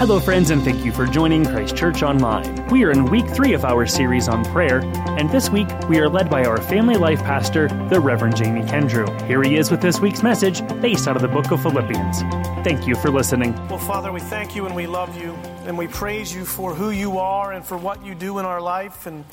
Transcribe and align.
Hello, 0.00 0.18
friends, 0.18 0.48
and 0.48 0.62
thank 0.62 0.82
you 0.82 0.92
for 0.92 1.04
joining 1.04 1.44
Christ 1.44 1.76
Church 1.76 2.02
Online. 2.02 2.66
We 2.68 2.84
are 2.84 2.90
in 2.90 3.04
week 3.04 3.28
three 3.28 3.52
of 3.52 3.66
our 3.66 3.84
series 3.86 4.28
on 4.28 4.46
prayer, 4.46 4.80
and 5.18 5.28
this 5.28 5.50
week 5.50 5.68
we 5.90 5.98
are 5.98 6.08
led 6.08 6.30
by 6.30 6.46
our 6.46 6.56
family 6.56 6.94
life 6.94 7.22
pastor, 7.22 7.68
the 7.90 8.00
Reverend 8.00 8.34
Jamie 8.34 8.62
Kendrew. 8.62 9.06
Here 9.26 9.42
he 9.42 9.56
is 9.56 9.70
with 9.70 9.82
this 9.82 10.00
week's 10.00 10.22
message 10.22 10.66
based 10.80 11.06
out 11.06 11.16
of 11.16 11.22
the 11.22 11.28
book 11.28 11.50
of 11.50 11.60
Philippians. 11.60 12.22
Thank 12.64 12.86
you 12.86 12.94
for 12.94 13.10
listening. 13.10 13.52
Well, 13.68 13.76
Father, 13.76 14.10
we 14.10 14.20
thank 14.20 14.56
you 14.56 14.64
and 14.64 14.74
we 14.74 14.86
love 14.86 15.20
you, 15.20 15.32
and 15.66 15.76
we 15.76 15.86
praise 15.86 16.34
you 16.34 16.46
for 16.46 16.74
who 16.74 16.88
you 16.88 17.18
are 17.18 17.52
and 17.52 17.62
for 17.62 17.76
what 17.76 18.02
you 18.02 18.14
do 18.14 18.38
in 18.38 18.46
our 18.46 18.62
life. 18.62 19.06
And 19.06 19.26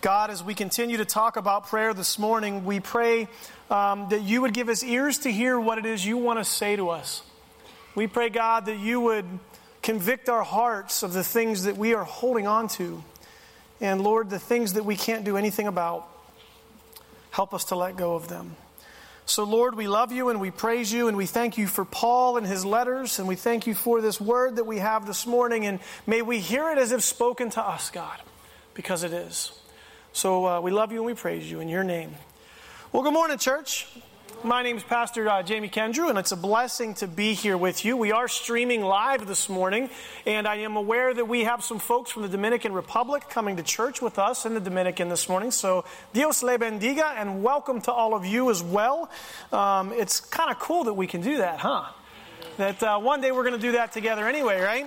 God, 0.00 0.30
as 0.30 0.42
we 0.42 0.54
continue 0.54 0.96
to 0.96 1.04
talk 1.04 1.36
about 1.36 1.66
prayer 1.66 1.92
this 1.92 2.18
morning, 2.18 2.64
we 2.64 2.80
pray 2.80 3.28
um, 3.68 4.08
that 4.08 4.22
you 4.22 4.40
would 4.40 4.54
give 4.54 4.70
us 4.70 4.82
ears 4.82 5.18
to 5.18 5.30
hear 5.30 5.60
what 5.60 5.76
it 5.76 5.84
is 5.84 6.06
you 6.06 6.16
want 6.16 6.38
to 6.38 6.46
say 6.46 6.76
to 6.76 6.88
us. 6.88 7.22
We 7.94 8.06
pray, 8.06 8.30
God, 8.30 8.64
that 8.64 8.78
you 8.78 9.02
would 9.02 9.26
convict 9.84 10.30
our 10.30 10.42
hearts 10.42 11.02
of 11.02 11.12
the 11.12 11.22
things 11.22 11.64
that 11.64 11.76
we 11.76 11.94
are 11.94 12.04
holding 12.04 12.46
on 12.46 12.66
to. 12.66 13.04
And 13.82 14.02
Lord, 14.02 14.30
the 14.30 14.38
things 14.38 14.72
that 14.72 14.84
we 14.84 14.96
can't 14.96 15.24
do 15.24 15.36
anything 15.36 15.66
about, 15.66 16.08
help 17.30 17.52
us 17.52 17.66
to 17.66 17.76
let 17.76 17.94
go 17.94 18.14
of 18.14 18.26
them. 18.26 18.56
So, 19.26 19.44
Lord, 19.44 19.74
we 19.74 19.86
love 19.86 20.10
you 20.10 20.30
and 20.30 20.40
we 20.40 20.50
praise 20.50 20.90
you 20.90 21.08
and 21.08 21.16
we 21.16 21.26
thank 21.26 21.58
you 21.58 21.66
for 21.66 21.84
Paul 21.84 22.38
and 22.38 22.46
his 22.46 22.64
letters 22.64 23.18
and 23.18 23.28
we 23.28 23.36
thank 23.36 23.66
you 23.66 23.74
for 23.74 24.00
this 24.00 24.18
word 24.18 24.56
that 24.56 24.64
we 24.64 24.78
have 24.78 25.06
this 25.06 25.26
morning. 25.26 25.66
And 25.66 25.80
may 26.06 26.22
we 26.22 26.40
hear 26.40 26.70
it 26.70 26.78
as 26.78 26.90
if 26.90 27.02
spoken 27.02 27.50
to 27.50 27.62
us, 27.62 27.90
God, 27.90 28.18
because 28.72 29.02
it 29.02 29.12
is. 29.12 29.52
So, 30.14 30.46
uh, 30.46 30.60
we 30.60 30.70
love 30.70 30.92
you 30.92 30.98
and 30.98 31.06
we 31.06 31.14
praise 31.14 31.50
you 31.50 31.60
in 31.60 31.68
your 31.68 31.84
name. 31.84 32.14
Well, 32.90 33.02
good 33.02 33.14
morning, 33.14 33.36
church. 33.36 33.86
My 34.42 34.62
name 34.62 34.76
is 34.76 34.82
Pastor 34.82 35.28
uh, 35.28 35.42
Jamie 35.42 35.68
Kendrew, 35.68 36.10
and 36.10 36.18
it's 36.18 36.32
a 36.32 36.36
blessing 36.36 36.94
to 36.94 37.06
be 37.06 37.34
here 37.34 37.56
with 37.56 37.84
you. 37.84 37.96
We 37.96 38.12
are 38.12 38.28
streaming 38.28 38.82
live 38.82 39.26
this 39.26 39.48
morning, 39.48 39.88
and 40.26 40.46
I 40.46 40.56
am 40.56 40.76
aware 40.76 41.14
that 41.14 41.26
we 41.26 41.44
have 41.44 41.62
some 41.62 41.78
folks 41.78 42.10
from 42.10 42.22
the 42.22 42.28
Dominican 42.28 42.72
Republic 42.72 43.28
coming 43.30 43.56
to 43.56 43.62
church 43.62 44.02
with 44.02 44.18
us 44.18 44.44
in 44.44 44.54
the 44.54 44.60
Dominican 44.60 45.08
this 45.08 45.28
morning. 45.28 45.50
So, 45.50 45.84
Dios 46.12 46.42
le 46.42 46.58
bendiga, 46.58 47.14
and 47.16 47.42
welcome 47.42 47.80
to 47.82 47.92
all 47.92 48.14
of 48.14 48.26
you 48.26 48.50
as 48.50 48.62
well. 48.62 49.10
Um, 49.52 49.92
it's 49.92 50.20
kind 50.20 50.50
of 50.50 50.58
cool 50.58 50.84
that 50.84 50.94
we 50.94 51.06
can 51.06 51.20
do 51.20 51.38
that, 51.38 51.58
huh? 51.58 51.84
That 52.56 52.82
uh, 52.82 52.98
one 52.98 53.20
day 53.20 53.32
we're 53.32 53.44
going 53.44 53.60
to 53.60 53.66
do 53.66 53.72
that 53.72 53.92
together 53.92 54.26
anyway, 54.26 54.60
right? 54.60 54.86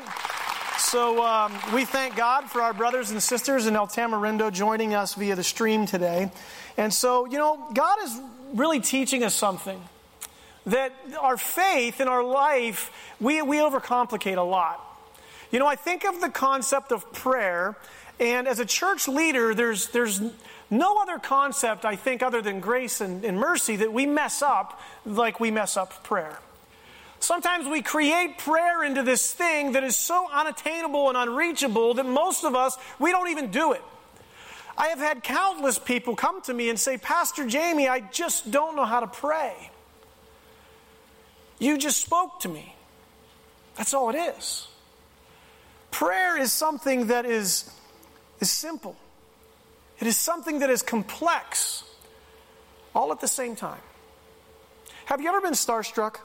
So 0.78 1.26
um, 1.26 1.54
we 1.74 1.86
thank 1.86 2.16
God 2.16 2.46
for 2.46 2.62
our 2.62 2.74
brothers 2.74 3.10
and 3.10 3.22
sisters 3.22 3.66
in 3.66 3.76
El 3.76 3.88
Tamarindo 3.88 4.52
joining 4.52 4.94
us 4.94 5.16
via 5.16 5.36
the 5.36 5.44
stream 5.44 5.88
today. 5.88 6.32
And 6.78 6.94
so, 6.94 7.26
you 7.26 7.40
know, 7.40 7.68
God 7.74 7.98
is 8.04 8.22
really 8.54 8.80
teaching 8.80 9.24
us 9.24 9.34
something 9.34 9.82
that 10.68 10.92
our 11.22 11.38
faith 11.38 12.02
in 12.02 12.08
our 12.08 12.24
life, 12.24 12.92
we, 13.20 13.42
we 13.42 13.58
overcomplicate 13.58 14.38
a 14.38 14.42
lot. 14.42 14.84
You 15.50 15.60
know, 15.60 15.66
I 15.66 15.76
think 15.76 16.04
of 16.04 16.20
the 16.20 16.30
concept 16.30 16.92
of 16.92 17.12
prayer, 17.14 17.78
and 18.20 18.48
as 18.48 18.60
a 18.60 18.66
church 18.66 19.08
leader, 19.08 19.56
there's, 19.56 19.88
there's 19.90 20.22
no 20.70 20.98
other 21.02 21.20
concept, 21.20 21.86
I 21.86 21.96
think, 21.96 22.22
other 22.22 22.42
than 22.42 22.60
grace 22.60 23.00
and, 23.00 23.24
and 23.24 23.40
mercy 23.40 23.78
that 23.78 23.94
we 23.94 24.06
mess 24.06 24.42
up 24.42 24.82
like 25.06 25.40
we 25.40 25.52
mess 25.52 25.78
up 25.78 26.04
prayer. 26.04 26.38
Sometimes 27.20 27.66
we 27.66 27.82
create 27.82 28.38
prayer 28.38 28.84
into 28.84 29.04
this 29.04 29.32
thing 29.34 29.72
that 29.72 29.84
is 29.84 29.96
so 29.96 30.28
unattainable 30.32 31.08
and 31.08 31.18
unreachable 31.18 31.94
that 31.96 32.06
most 32.06 32.44
of 32.44 32.56
us, 32.56 32.78
we 33.00 33.12
don't 33.12 33.30
even 33.30 33.50
do 33.52 33.72
it. 33.72 33.82
I 34.78 34.88
have 34.88 35.00
had 35.00 35.24
countless 35.24 35.80
people 35.80 36.16
come 36.16 36.42
to 36.44 36.54
me 36.54 36.70
and 36.70 36.80
say, 36.80 36.98
Pastor 36.98 37.48
Jamie, 37.48 37.88
I 37.88 38.02
just 38.02 38.52
don't 38.52 38.76
know 38.76 38.86
how 38.86 39.00
to 39.00 39.08
pray. 39.08 39.72
You 41.60 41.78
just 41.78 42.02
spoke 42.02 42.42
to 42.42 42.50
me. 42.50 42.76
That's 43.76 43.94
all 43.94 44.10
it 44.10 44.16
is. 44.16 44.68
Prayer 45.90 46.38
is 46.38 46.52
something 46.52 47.08
that 47.08 47.26
is, 47.26 47.72
is 48.40 48.52
simple, 48.52 48.96
it 50.00 50.06
is 50.06 50.18
something 50.18 50.60
that 50.60 50.70
is 50.70 50.84
complex, 50.84 51.84
all 52.94 53.12
at 53.12 53.20
the 53.20 53.28
same 53.28 53.56
time. 53.56 53.82
Have 55.06 55.22
you 55.22 55.30
ever 55.30 55.42
been 55.42 55.54
starstruck? 55.54 56.18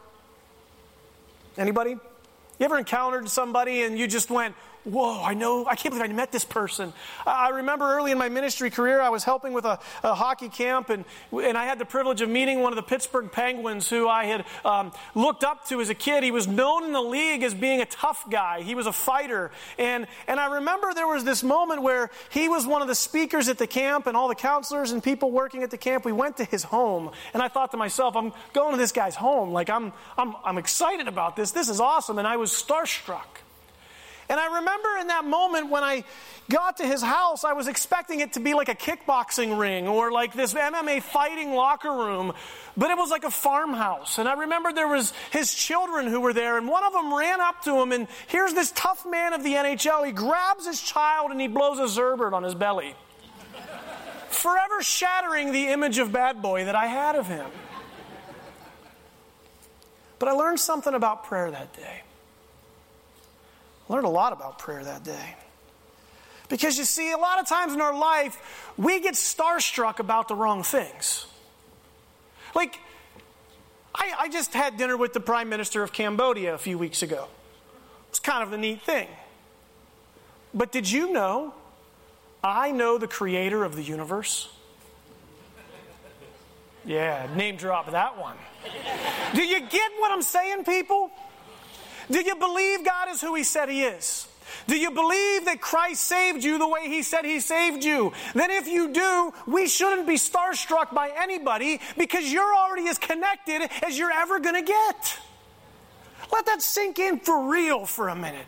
Anybody? 1.57 1.91
You 1.91 2.65
ever 2.67 2.79
encountered 2.79 3.29
somebody 3.29 3.83
and 3.83 3.99
you 3.99 4.07
just 4.07 4.31
went, 4.31 4.55
whoa, 4.85 5.23
I 5.23 5.35
know, 5.35 5.67
I 5.67 5.77
can't 5.77 5.95
believe 5.95 6.11
I 6.11 6.13
met 6.13 6.33
this 6.33 6.45
person. 6.45 6.93
I 7.27 7.51
remember 7.51 7.85
early 7.95 8.11
in 8.11 8.19
my 8.19 8.29
ministry 8.29 8.71
career, 8.71 9.01
I 9.01 9.11
was 9.11 9.25
helping 9.25 9.53
with 9.53 9.65
a, 9.65 9.79
a 10.03 10.15
hockey 10.15 10.49
camp, 10.49 10.91
and, 10.91 11.05
and 11.33 11.57
I 11.57 11.65
had 11.65 11.79
the 11.79 11.85
privilege 11.85 12.21
of 12.21 12.29
meeting 12.29 12.61
one 12.61 12.73
of 12.73 12.77
the 12.77 12.83
Pittsburgh 12.83 13.31
Penguins 13.31 13.89
who 13.89 14.09
I 14.09 14.25
had 14.25 14.45
um, 14.65 14.93
looked 15.15 15.45
up 15.45 15.67
to 15.69 15.81
as 15.81 15.89
a 15.89 15.95
kid. 15.95 16.25
He 16.25 16.31
was 16.31 16.49
known 16.49 16.85
in 16.85 16.93
the 16.93 17.01
league 17.01 17.43
as 17.43 17.55
being 17.55 17.81
a 17.81 17.87
tough 17.87 18.29
guy, 18.29 18.63
he 18.63 18.75
was 18.75 18.87
a 18.87 18.93
fighter. 18.93 19.51
And, 19.79 20.07
and 20.27 20.41
I 20.41 20.55
remember 20.55 20.93
there 20.95 21.07
was 21.07 21.25
this 21.25 21.43
moment 21.43 21.83
where 21.83 22.11
he 22.31 22.49
was 22.49 22.67
one 22.67 22.83
of 22.83 22.89
the 22.89 22.95
speakers 22.95 23.49
at 23.49 23.59
the 23.59 23.67
camp, 23.67 24.07
and 24.07 24.17
all 24.17 24.29
the 24.29 24.35
counselors 24.35 24.91
and 24.91 25.03
people 25.03 25.31
working 25.31 25.63
at 25.63 25.71
the 25.71 25.79
camp, 25.79 26.05
we 26.05 26.13
went 26.13 26.39
to 26.39 26.45
his 26.45 26.65
home. 26.65 27.11
And 27.35 27.43
I 27.43 27.49
thought 27.49 27.71
to 27.71 27.77
myself, 27.77 28.17
I'm 28.17 28.33
going 28.53 28.73
to 28.73 28.79
this 28.79 28.93
guy's 28.93 29.15
home. 29.15 29.53
Like, 29.53 29.71
I'm, 29.71 29.93
I'm, 30.19 30.35
I'm 30.45 30.59
excited 30.59 31.09
about 31.09 31.37
this. 31.37 31.53
This 31.53 31.69
is 31.69 31.81
awesome. 31.81 32.19
And 32.19 32.27
I 32.27 32.37
was 32.37 32.51
starstruck. 32.51 33.43
And 34.33 34.41
I 34.41 34.61
remember 34.61 34.89
in 34.99 35.09
that 35.09 35.27
moment 35.27 35.69
when 35.69 35.85
I 35.85 36.05
got 36.49 36.79
to 36.79 36.87
his 36.87 37.03
house, 37.03 37.45
I 37.45 37.53
was 37.53 37.69
expecting 37.69 38.21
it 38.21 38.33
to 38.33 38.41
be 38.41 38.55
like 38.55 38.71
a 38.71 38.75
kickboxing 38.75 39.59
ring 39.59 39.87
or 39.87 40.11
like 40.11 40.33
this 40.33 40.55
MMA 40.55 41.03
fighting 41.03 41.53
locker 41.53 41.93
room, 41.93 42.33
but 42.75 42.91
it 42.91 42.97
was 42.97 43.11
like 43.11 43.25
a 43.25 43.31
farmhouse. 43.31 44.17
And 44.17 44.27
I 44.27 44.33
remember 44.33 44.73
there 44.73 44.89
was 44.89 45.13
his 45.33 45.53
children 45.53 46.07
who 46.07 46.19
were 46.19 46.33
there, 46.33 46.57
and 46.57 46.67
one 46.67 46.83
of 46.83 46.95
them 46.95 47.13
ran 47.13 47.43
up 47.43 47.61
to 47.65 47.75
him, 47.75 47.93
and 47.93 48.09
here's 48.27 48.55
this 48.55 48.73
tough 48.75 49.05
man 49.05 49.35
of 49.35 49.43
the 49.43 49.53
NHL. 49.53 50.07
He 50.07 50.13
grabs 50.13 50.67
his 50.67 50.81
child 50.81 51.31
and 51.31 51.39
he 51.39 51.47
blows 51.47 51.79
a 51.79 52.01
Zerbert 52.01 52.33
on 52.33 52.43
his 52.43 52.55
belly, 52.55 52.95
forever 54.31 54.81
shattering 54.81 55.53
the 55.53 55.67
image 55.67 55.99
of 55.99 56.11
bad 56.11 56.41
boy 56.41 56.65
that 56.65 56.75
I 56.75 56.87
had 56.87 57.17
of 57.17 57.27
him. 57.27 57.51
But 60.19 60.31
I 60.31 60.33
learned 60.33 60.59
something 60.59 60.95
about 60.95 61.25
prayer 61.25 61.51
that 61.51 61.75
day 61.75 62.01
learned 63.93 64.07
a 64.07 64.11
lot 64.11 64.33
about 64.33 64.59
prayer 64.59 64.83
that 64.83 65.05
day. 65.05 65.37
Because 66.49 66.79
you 66.79 66.85
see, 66.85 67.13
a 67.13 67.17
lot 67.19 67.39
of 67.39 67.47
times 67.47 67.73
in 67.73 67.81
our 67.81 67.97
life, 67.97 68.73
we 68.77 69.01
get 69.01 69.15
starstruck 69.15 69.99
about 69.99 70.29
the 70.29 70.35
wrong 70.35 70.63
things. 70.63 71.27
Like, 72.55 72.79
I, 73.95 74.13
I, 74.21 74.29
just 74.29 74.55
had 74.55 74.77
dinner 74.77 74.97
with 74.97 75.13
the 75.13 75.21
Prime 75.21 75.49
Minister 75.49 75.83
of 75.83 75.93
Cambodia 75.93 76.55
a 76.55 76.59
few 76.59 76.79
weeks 76.79 77.03
ago. 77.03 77.29
It's 78.09 78.19
kind 78.19 78.43
of 78.43 78.53
a 78.53 78.59
neat 78.59 78.83
thing. 78.83 79.09
But 80.55 80.73
did 80.73 80.91
you 80.91 81.13
know 81.13 81.55
I 82.43 82.73
know 82.73 82.99
the 82.99 83.09
creator 83.09 83.63
of 83.65 83.77
the 83.77 83.83
universe? 83.83 84.49
Yeah, 86.85 87.29
name 87.37 87.57
drop 87.57 87.91
that 87.93 88.19
one. 88.19 88.37
Do 89.35 89.43
you 89.43 89.61
get 89.61 89.93
what 89.99 90.11
I'm 90.11 90.23
saying, 90.23 90.65
people? 90.65 91.11
Do 92.11 92.21
you 92.21 92.37
believe 92.37 92.85
God 92.85 93.09
is 93.11 93.21
who 93.21 93.35
He 93.35 93.45
said 93.45 93.69
He 93.69 93.83
is? 93.85 94.27
Do 94.67 94.77
you 94.77 94.91
believe 94.91 95.47
that 95.47 95.61
Christ 95.61 96.05
saved 96.05 96.45
you 96.45 96.59
the 96.59 96.69
way 96.69 96.89
He 96.89 97.03
said 97.03 97.25
He 97.25 97.41
saved 97.41 97.85
you? 97.85 98.13
Then, 98.35 98.51
if 98.51 98.67
you 98.67 98.93
do, 98.93 99.33
we 99.47 99.67
shouldn't 99.67 100.07
be 100.07 100.15
starstruck 100.15 100.95
by 100.95 101.11
anybody 101.17 101.81
because 101.97 102.31
you're 102.33 102.55
already 102.55 102.89
as 102.89 102.99
connected 102.99 103.69
as 103.85 103.99
you're 103.99 104.13
ever 104.13 104.41
going 104.41 104.55
to 104.55 104.63
get. 104.63 105.19
Let 106.33 106.47
that 106.47 106.63
sink 106.63 106.99
in 106.99 107.21
for 107.21 107.51
real 107.51 107.87
for 107.87 108.09
a 108.09 108.15
minute. 108.15 108.47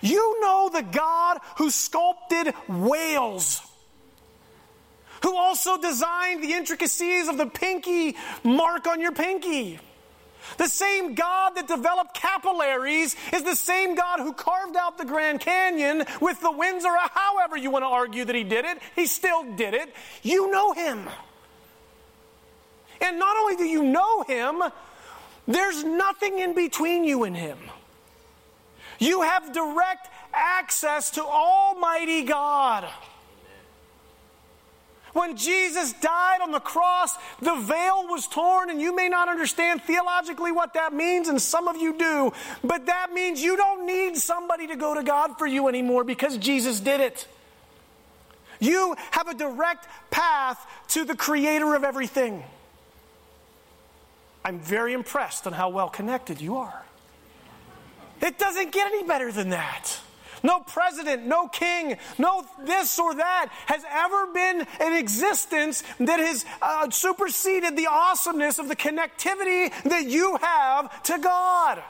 You 0.00 0.40
know 0.40 0.70
the 0.72 0.82
God 0.82 1.38
who 1.58 1.70
sculpted 1.70 2.54
whales, 2.68 3.60
who 5.22 5.36
also 5.36 5.80
designed 5.80 6.42
the 6.42 6.52
intricacies 6.52 7.28
of 7.28 7.36
the 7.36 7.46
pinky 7.46 8.16
mark 8.44 8.86
on 8.86 9.00
your 9.00 9.12
pinky. 9.12 9.78
The 10.58 10.68
same 10.68 11.14
God 11.14 11.56
that 11.56 11.68
developed 11.68 12.14
capillaries 12.14 13.16
is 13.32 13.42
the 13.42 13.56
same 13.56 13.94
God 13.94 14.20
who 14.20 14.32
carved 14.32 14.76
out 14.76 14.98
the 14.98 15.04
Grand 15.04 15.40
Canyon 15.40 16.04
with 16.20 16.40
the 16.40 16.50
winds, 16.50 16.84
or 16.84 16.96
however 16.96 17.56
you 17.56 17.70
want 17.70 17.82
to 17.82 17.88
argue 17.88 18.24
that 18.24 18.34
he 18.34 18.44
did 18.44 18.64
it. 18.64 18.78
He 18.94 19.06
still 19.06 19.54
did 19.54 19.74
it. 19.74 19.94
You 20.22 20.50
know 20.50 20.72
him. 20.72 21.08
And 23.00 23.18
not 23.18 23.36
only 23.36 23.56
do 23.56 23.64
you 23.64 23.82
know 23.82 24.22
him, 24.22 24.62
there's 25.46 25.82
nothing 25.82 26.38
in 26.38 26.54
between 26.54 27.04
you 27.04 27.24
and 27.24 27.36
him. 27.36 27.58
You 28.98 29.22
have 29.22 29.52
direct 29.52 30.08
access 30.32 31.10
to 31.12 31.24
Almighty 31.24 32.22
God. 32.22 32.88
When 35.12 35.36
Jesus 35.36 35.92
died 35.92 36.40
on 36.40 36.52
the 36.52 36.60
cross, 36.60 37.16
the 37.40 37.54
veil 37.56 38.06
was 38.08 38.26
torn, 38.26 38.70
and 38.70 38.80
you 38.80 38.96
may 38.96 39.08
not 39.08 39.28
understand 39.28 39.82
theologically 39.82 40.52
what 40.52 40.72
that 40.74 40.94
means, 40.94 41.28
and 41.28 41.40
some 41.40 41.68
of 41.68 41.76
you 41.76 41.98
do, 41.98 42.32
but 42.64 42.86
that 42.86 43.12
means 43.12 43.42
you 43.42 43.56
don't 43.56 43.86
need 43.86 44.16
somebody 44.16 44.66
to 44.68 44.76
go 44.76 44.94
to 44.94 45.02
God 45.02 45.36
for 45.36 45.46
you 45.46 45.68
anymore 45.68 46.04
because 46.04 46.38
Jesus 46.38 46.80
did 46.80 47.00
it. 47.00 47.26
You 48.58 48.94
have 49.10 49.28
a 49.28 49.34
direct 49.34 49.86
path 50.10 50.66
to 50.88 51.04
the 51.04 51.16
creator 51.16 51.74
of 51.74 51.84
everything. 51.84 52.44
I'm 54.44 54.60
very 54.60 54.92
impressed 54.92 55.46
on 55.46 55.52
how 55.52 55.68
well 55.68 55.88
connected 55.88 56.40
you 56.40 56.56
are. 56.56 56.84
It 58.20 58.38
doesn't 58.38 58.72
get 58.72 58.86
any 58.86 59.02
better 59.02 59.32
than 59.32 59.50
that. 59.50 59.98
No 60.42 60.60
president, 60.60 61.26
no 61.26 61.48
king, 61.48 61.96
no 62.18 62.44
this 62.64 62.98
or 62.98 63.14
that 63.14 63.50
has 63.66 63.84
ever 63.88 64.26
been 64.32 64.66
in 64.80 64.92
existence 64.94 65.84
that 66.00 66.18
has 66.18 66.44
uh, 66.60 66.90
superseded 66.90 67.76
the 67.76 67.86
awesomeness 67.86 68.58
of 68.58 68.68
the 68.68 68.76
connectivity 68.76 69.72
that 69.84 70.06
you 70.06 70.36
have 70.38 71.02
to 71.04 71.18
God. 71.18 71.82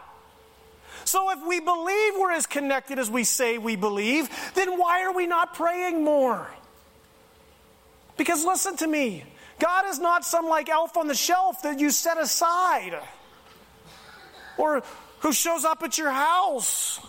So 1.05 1.31
if 1.31 1.45
we 1.47 1.61
believe 1.61 2.15
we're 2.19 2.33
as 2.33 2.47
connected 2.47 2.99
as 2.99 3.11
we 3.11 3.25
say 3.25 3.59
we 3.59 3.77
believe, 3.77 4.29
then 4.55 4.79
why 4.79 5.05
are 5.05 5.13
we 5.13 5.27
not 5.27 5.55
praying 5.55 6.05
more? 6.05 6.49
Because 8.17 8.45
listen 8.45 8.77
to 8.77 8.87
me, 8.87 9.25
God 9.59 9.87
is 9.89 9.99
not 9.99 10.25
some 10.25 10.47
like 10.49 10.69
elf 10.69 10.97
on 10.97 11.09
the 11.09 11.15
shelf 11.15 11.63
that 11.63 11.81
you 11.81 11.91
set 11.91 12.19
aside 12.19 12.99
or 14.59 14.83
who 15.21 15.33
shows 15.33 15.65
up 15.65 15.83
at 15.83 15.99
your 15.99 16.11
house. 16.11 17.01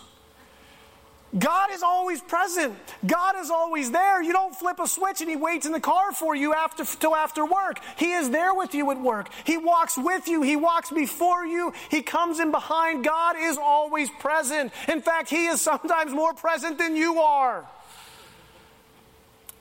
God 1.36 1.72
is 1.72 1.82
always 1.82 2.20
present. 2.20 2.74
God 3.04 3.34
is 3.40 3.50
always 3.50 3.90
there. 3.90 4.22
You 4.22 4.32
don't 4.32 4.54
flip 4.54 4.78
a 4.78 4.86
switch 4.86 5.20
and 5.20 5.28
He 5.28 5.36
waits 5.36 5.66
in 5.66 5.72
the 5.72 5.80
car 5.80 6.12
for 6.12 6.36
you 6.36 6.54
after 6.54 6.84
till 6.84 7.16
after 7.16 7.44
work. 7.44 7.80
He 7.96 8.12
is 8.12 8.30
there 8.30 8.54
with 8.54 8.74
you 8.74 8.90
at 8.92 9.00
work. 9.00 9.28
He 9.44 9.56
walks 9.56 9.98
with 9.98 10.28
you. 10.28 10.42
He 10.42 10.54
walks 10.54 10.90
before 10.90 11.44
you. 11.44 11.72
He 11.90 12.02
comes 12.02 12.38
in 12.38 12.52
behind. 12.52 13.04
God 13.04 13.36
is 13.38 13.58
always 13.58 14.10
present. 14.10 14.72
In 14.88 15.02
fact, 15.02 15.28
He 15.28 15.46
is 15.46 15.60
sometimes 15.60 16.12
more 16.12 16.34
present 16.34 16.78
than 16.78 16.94
you 16.94 17.18
are. 17.20 17.66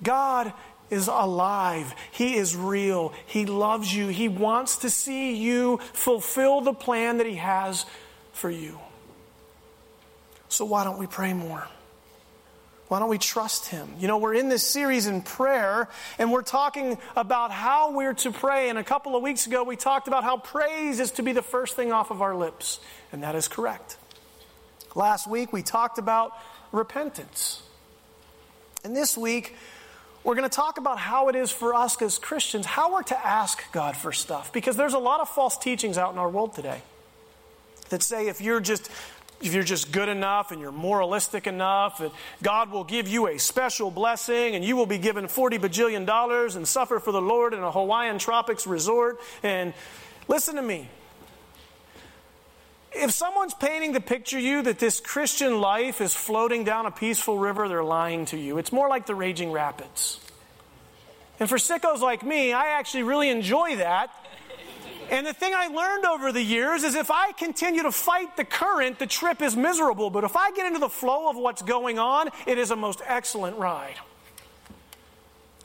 God 0.03 0.53
is 0.91 1.07
alive. 1.07 1.95
He 2.11 2.35
is 2.35 2.55
real. 2.55 3.13
He 3.25 3.47
loves 3.47 3.95
you. 3.95 4.09
He 4.09 4.27
wants 4.27 4.77
to 4.77 4.91
see 4.91 5.35
you 5.35 5.79
fulfill 5.93 6.61
the 6.61 6.73
plan 6.73 7.17
that 7.17 7.25
He 7.25 7.35
has 7.35 7.87
for 8.31 8.51
you. 8.51 8.77
So 10.53 10.65
why 10.65 10.83
don't 10.83 10.99
we 10.99 11.07
pray 11.07 11.33
more? 11.33 11.67
Why 12.87 12.99
don't 12.99 13.09
we 13.09 13.17
trust 13.17 13.69
Him? 13.69 13.89
You 13.97 14.07
know, 14.07 14.19
we're 14.19 14.35
in 14.35 14.49
this 14.49 14.63
series 14.63 15.07
in 15.07 15.23
prayer, 15.23 15.89
and 16.19 16.31
we're 16.31 16.43
talking 16.43 16.99
about 17.15 17.49
how 17.49 17.91
we're 17.91 18.13
to 18.13 18.31
pray. 18.31 18.69
And 18.69 18.77
a 18.77 18.83
couple 18.83 19.15
of 19.15 19.23
weeks 19.23 19.47
ago, 19.47 19.63
we 19.63 19.75
talked 19.75 20.07
about 20.07 20.23
how 20.23 20.37
praise 20.37 20.99
is 20.99 21.09
to 21.11 21.23
be 21.23 21.33
the 21.33 21.41
first 21.41 21.75
thing 21.75 21.91
off 21.91 22.11
of 22.11 22.21
our 22.21 22.35
lips, 22.35 22.79
and 23.11 23.23
that 23.23 23.33
is 23.33 23.47
correct. 23.47 23.97
Last 24.93 25.27
week, 25.27 25.51
we 25.51 25.63
talked 25.63 25.97
about 25.97 26.33
repentance. 26.71 27.63
And 28.83 28.95
this 28.95 29.17
week, 29.17 29.55
we're 30.23 30.35
going 30.35 30.47
to 30.47 30.55
talk 30.55 30.77
about 30.77 30.99
how 30.99 31.29
it 31.29 31.35
is 31.35 31.49
for 31.49 31.73
us 31.73 31.99
as 31.99 32.19
Christians, 32.19 32.67
how 32.67 32.93
we're 32.93 33.01
to 33.03 33.25
ask 33.25 33.71
God 33.71 33.97
for 33.97 34.11
stuff. 34.11 34.53
Because 34.53 34.77
there's 34.77 34.93
a 34.93 34.99
lot 34.99 35.19
of 35.19 35.29
false 35.29 35.57
teachings 35.57 35.97
out 35.97 36.13
in 36.13 36.19
our 36.19 36.29
world 36.29 36.53
today 36.53 36.83
that 37.89 38.03
say 38.03 38.27
if 38.27 38.39
you're 38.39 38.59
just 38.59 38.89
if 39.43 39.53
you're 39.53 39.63
just 39.63 39.91
good 39.91 40.09
enough 40.09 40.51
and 40.51 40.61
you're 40.61 40.71
moralistic 40.71 41.47
enough, 41.47 41.97
that 41.97 42.11
God 42.41 42.71
will 42.71 42.83
give 42.83 43.07
you 43.07 43.27
a 43.27 43.37
special 43.37 43.91
blessing 43.91 44.55
and 44.55 44.63
you 44.63 44.75
will 44.75 44.85
be 44.85 44.97
given 44.97 45.27
40 45.27 45.59
bajillion 45.59 46.05
dollars 46.05 46.55
and 46.55 46.67
suffer 46.67 46.99
for 46.99 47.11
the 47.11 47.21
Lord 47.21 47.53
in 47.53 47.59
a 47.59 47.71
Hawaiian 47.71 48.19
tropics 48.19 48.65
resort. 48.65 49.19
And 49.43 49.73
listen 50.27 50.55
to 50.55 50.61
me. 50.61 50.87
If 52.95 53.11
someone's 53.11 53.55
painting 53.55 53.91
the 53.91 54.01
picture 54.01 54.39
you 54.39 54.61
that 54.61 54.79
this 54.79 54.99
Christian 54.99 55.59
life 55.59 55.99
is 55.99 56.13
floating 56.13 56.63
down 56.63 56.85
a 56.85 56.91
peaceful 56.91 57.37
river, 57.39 57.67
they're 57.67 57.83
lying 57.83 58.25
to 58.27 58.37
you. 58.37 58.59
It's 58.59 58.71
more 58.71 58.87
like 58.87 59.07
the 59.07 59.15
raging 59.15 59.51
rapids. 59.51 60.19
And 61.39 61.49
for 61.49 61.57
sickos 61.57 61.99
like 61.99 62.23
me, 62.23 62.53
I 62.53 62.79
actually 62.79 63.03
really 63.03 63.29
enjoy 63.29 63.77
that 63.77 64.11
and 65.13 65.27
the 65.27 65.33
thing 65.33 65.53
I 65.55 65.67
learned 65.67 66.05
over 66.05 66.31
the 66.31 66.41
years 66.41 66.83
is 66.83 66.95
if 66.95 67.11
I 67.11 67.33
continue 67.33 67.83
to 67.83 67.91
fight 67.91 68.35
the 68.35 68.43
current, 68.43 68.97
the 68.97 69.05
trip 69.05 69.43
is 69.43 69.55
miserable. 69.55 70.09
But 70.09 70.23
if 70.23 70.35
I 70.35 70.49
get 70.51 70.65
into 70.65 70.79
the 70.79 70.89
flow 70.89 71.29
of 71.29 71.37
what's 71.37 71.61
going 71.61 71.99
on, 71.99 72.29
it 72.47 72.57
is 72.57 72.71
a 72.71 72.75
most 72.75 72.99
excellent 73.05 73.57
ride. 73.57 73.95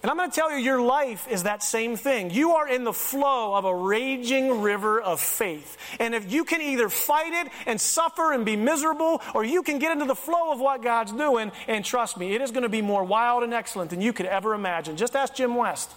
And 0.02 0.10
I'm 0.10 0.18
going 0.18 0.30
to 0.30 0.34
tell 0.34 0.52
you, 0.52 0.58
your 0.58 0.82
life 0.82 1.26
is 1.28 1.44
that 1.44 1.62
same 1.62 1.96
thing. 1.96 2.30
You 2.30 2.52
are 2.56 2.68
in 2.68 2.84
the 2.84 2.92
flow 2.92 3.54
of 3.54 3.64
a 3.64 3.74
raging 3.74 4.60
river 4.60 5.00
of 5.00 5.18
faith. 5.18 5.78
And 5.98 6.14
if 6.14 6.30
you 6.30 6.44
can 6.44 6.60
either 6.60 6.90
fight 6.90 7.32
it 7.32 7.50
and 7.64 7.80
suffer 7.80 8.34
and 8.34 8.44
be 8.44 8.54
miserable, 8.54 9.22
or 9.34 9.44
you 9.44 9.62
can 9.62 9.78
get 9.78 9.92
into 9.92 10.04
the 10.04 10.14
flow 10.14 10.52
of 10.52 10.60
what 10.60 10.82
God's 10.82 11.12
doing, 11.12 11.50
and 11.66 11.86
trust 11.86 12.18
me, 12.18 12.34
it 12.34 12.42
is 12.42 12.50
going 12.50 12.64
to 12.64 12.68
be 12.68 12.82
more 12.82 13.02
wild 13.02 13.42
and 13.42 13.54
excellent 13.54 13.88
than 13.88 14.02
you 14.02 14.12
could 14.12 14.26
ever 14.26 14.52
imagine. 14.52 14.98
Just 14.98 15.16
ask 15.16 15.34
Jim 15.34 15.56
West. 15.56 15.90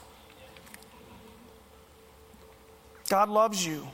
God 3.12 3.28
loves 3.28 3.68
you. 3.68 3.90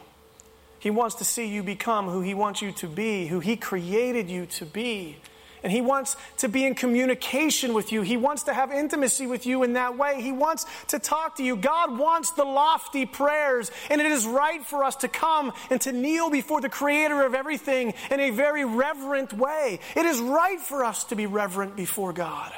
He 0.78 0.92
wants 0.92 1.16
to 1.16 1.24
see 1.24 1.48
you 1.48 1.64
become 1.64 2.08
who 2.08 2.22
He 2.22 2.36
wants 2.36 2.62
you 2.62 2.72
to 2.74 2.88
be, 2.88 3.25
who 3.25 3.40
He 3.40 3.56
created 3.56 4.30
you 4.30 4.46
to 4.46 4.66
be. 4.66 5.18
And 5.64 5.72
He 5.72 5.81
wants 5.81 6.16
to 6.38 6.48
be 6.48 6.64
in 6.68 6.75
communication 6.75 7.74
with 7.74 7.92
you. 7.92 8.04
He 8.04 8.16
wants 8.16 8.44
to 8.44 8.54
have 8.54 8.72
intimacy 8.72 9.25
with 9.25 9.48
you 9.48 9.64
in 9.64 9.74
that 9.74 9.98
way. 9.98 10.22
He 10.22 10.31
wants 10.31 10.68
to 10.90 11.00
talk 11.00 11.38
to 11.38 11.44
you. 11.44 11.56
God 11.56 11.98
wants 11.98 12.30
the 12.30 12.44
lofty 12.44 13.08
prayers. 13.08 13.72
And 13.90 14.00
it 14.00 14.06
is 14.06 14.28
right 14.28 14.64
for 14.64 14.84
us 14.84 14.96
to 14.98 15.08
come 15.08 15.52
and 15.72 15.81
to 15.81 15.92
kneel 15.92 16.30
before 16.30 16.62
the 16.62 16.69
Creator 16.69 17.24
of 17.24 17.34
everything 17.34 17.96
in 18.12 18.19
a 18.19 18.30
very 18.30 18.66
reverent 18.66 19.34
way. 19.34 19.80
It 19.96 20.06
is 20.06 20.19
right 20.19 20.60
for 20.60 20.86
us 20.86 21.06
to 21.06 21.16
be 21.16 21.25
reverent 21.25 21.75
before 21.75 22.14
God. 22.14 22.54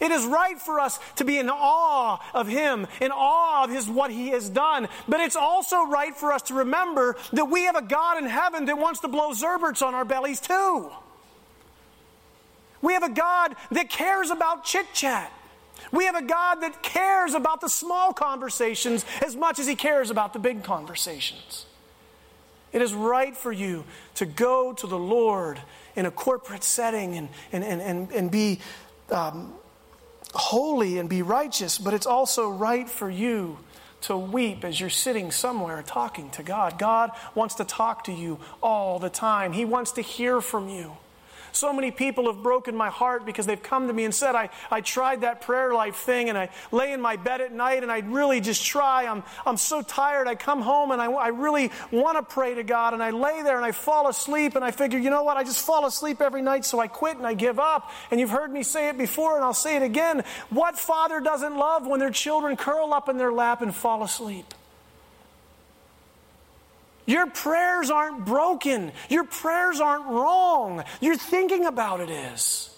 It 0.00 0.10
is 0.10 0.24
right 0.24 0.60
for 0.60 0.80
us 0.80 0.98
to 1.16 1.24
be 1.24 1.38
in 1.38 1.48
awe 1.48 2.18
of 2.34 2.48
Him, 2.48 2.86
in 3.00 3.10
awe 3.12 3.64
of 3.64 3.70
His 3.70 3.88
what 3.88 4.10
He 4.10 4.28
has 4.28 4.48
done. 4.48 4.88
But 5.08 5.20
it's 5.20 5.36
also 5.36 5.86
right 5.86 6.14
for 6.14 6.32
us 6.32 6.42
to 6.42 6.54
remember 6.54 7.16
that 7.32 7.46
we 7.46 7.64
have 7.64 7.76
a 7.76 7.82
God 7.82 8.18
in 8.18 8.26
heaven 8.26 8.66
that 8.66 8.78
wants 8.78 9.00
to 9.00 9.08
blow 9.08 9.32
zerberts 9.32 9.82
on 9.82 9.94
our 9.94 10.04
bellies 10.04 10.40
too. 10.40 10.90
We 12.82 12.92
have 12.92 13.02
a 13.02 13.10
God 13.10 13.56
that 13.70 13.88
cares 13.88 14.30
about 14.30 14.64
chit 14.64 14.86
chat. 14.92 15.32
We 15.92 16.04
have 16.06 16.14
a 16.14 16.22
God 16.22 16.56
that 16.56 16.82
cares 16.82 17.34
about 17.34 17.60
the 17.60 17.68
small 17.68 18.12
conversations 18.12 19.04
as 19.24 19.36
much 19.36 19.58
as 19.58 19.66
He 19.66 19.76
cares 19.76 20.10
about 20.10 20.32
the 20.32 20.38
big 20.38 20.62
conversations. 20.62 21.66
It 22.72 22.82
is 22.82 22.92
right 22.92 23.36
for 23.36 23.52
you 23.52 23.84
to 24.16 24.26
go 24.26 24.72
to 24.74 24.86
the 24.86 24.98
Lord 24.98 25.60
in 25.94 26.04
a 26.04 26.10
corporate 26.10 26.64
setting 26.64 27.16
and, 27.16 27.28
and, 27.52 27.64
and, 27.64 27.80
and, 27.80 28.12
and 28.12 28.30
be. 28.30 28.60
Um, 29.10 29.54
holy 30.34 30.98
and 30.98 31.08
be 31.08 31.22
righteous, 31.22 31.78
but 31.78 31.94
it's 31.94 32.06
also 32.06 32.48
right 32.50 32.88
for 32.88 33.10
you 33.10 33.58
to 34.02 34.16
weep 34.16 34.64
as 34.64 34.80
you're 34.80 34.90
sitting 34.90 35.30
somewhere 35.30 35.82
talking 35.82 36.30
to 36.30 36.42
God. 36.42 36.78
God 36.78 37.10
wants 37.34 37.54
to 37.56 37.64
talk 37.64 38.04
to 38.04 38.12
you 38.12 38.38
all 38.62 38.98
the 38.98 39.10
time, 39.10 39.52
He 39.52 39.64
wants 39.64 39.92
to 39.92 40.02
hear 40.02 40.40
from 40.40 40.68
you. 40.68 40.96
So 41.56 41.72
many 41.72 41.90
people 41.90 42.26
have 42.26 42.42
broken 42.42 42.76
my 42.76 42.90
heart 42.90 43.24
because 43.24 43.46
they've 43.46 43.62
come 43.62 43.86
to 43.86 43.92
me 43.94 44.04
and 44.04 44.14
said, 44.14 44.34
I, 44.34 44.50
I 44.70 44.82
tried 44.82 45.22
that 45.22 45.40
prayer 45.40 45.72
life 45.72 45.96
thing 45.96 46.28
and 46.28 46.36
I 46.36 46.50
lay 46.70 46.92
in 46.92 47.00
my 47.00 47.16
bed 47.16 47.40
at 47.40 47.50
night 47.50 47.82
and 47.82 47.90
I 47.90 48.00
really 48.00 48.42
just 48.42 48.62
try. 48.64 49.06
I'm, 49.06 49.22
I'm 49.46 49.56
so 49.56 49.80
tired. 49.80 50.28
I 50.28 50.34
come 50.34 50.60
home 50.60 50.90
and 50.90 51.00
I, 51.00 51.06
I 51.06 51.28
really 51.28 51.70
want 51.90 52.18
to 52.18 52.22
pray 52.22 52.54
to 52.54 52.62
God 52.62 52.92
and 52.92 53.02
I 53.02 53.08
lay 53.08 53.42
there 53.42 53.56
and 53.56 53.64
I 53.64 53.72
fall 53.72 54.06
asleep 54.06 54.54
and 54.54 54.62
I 54.62 54.70
figure, 54.70 54.98
you 54.98 55.08
know 55.08 55.22
what? 55.22 55.38
I 55.38 55.44
just 55.44 55.64
fall 55.64 55.86
asleep 55.86 56.20
every 56.20 56.42
night 56.42 56.66
so 56.66 56.78
I 56.78 56.88
quit 56.88 57.16
and 57.16 57.26
I 57.26 57.32
give 57.32 57.58
up. 57.58 57.90
And 58.10 58.20
you've 58.20 58.30
heard 58.30 58.52
me 58.52 58.62
say 58.62 58.90
it 58.90 58.98
before 58.98 59.36
and 59.36 59.42
I'll 59.42 59.54
say 59.54 59.76
it 59.76 59.82
again. 59.82 60.24
What 60.50 60.78
father 60.78 61.20
doesn't 61.20 61.56
love 61.56 61.86
when 61.86 62.00
their 62.00 62.10
children 62.10 62.56
curl 62.58 62.92
up 62.92 63.08
in 63.08 63.16
their 63.16 63.32
lap 63.32 63.62
and 63.62 63.74
fall 63.74 64.02
asleep? 64.02 64.52
Your 67.06 67.26
prayers 67.28 67.90
aren't 67.90 68.24
broken. 68.24 68.92
Your 69.08 69.24
prayers 69.24 69.80
aren't 69.80 70.06
wrong. 70.06 70.84
Your 71.00 71.16
thinking 71.16 71.64
about 71.64 72.00
it 72.00 72.10
is. 72.10 72.70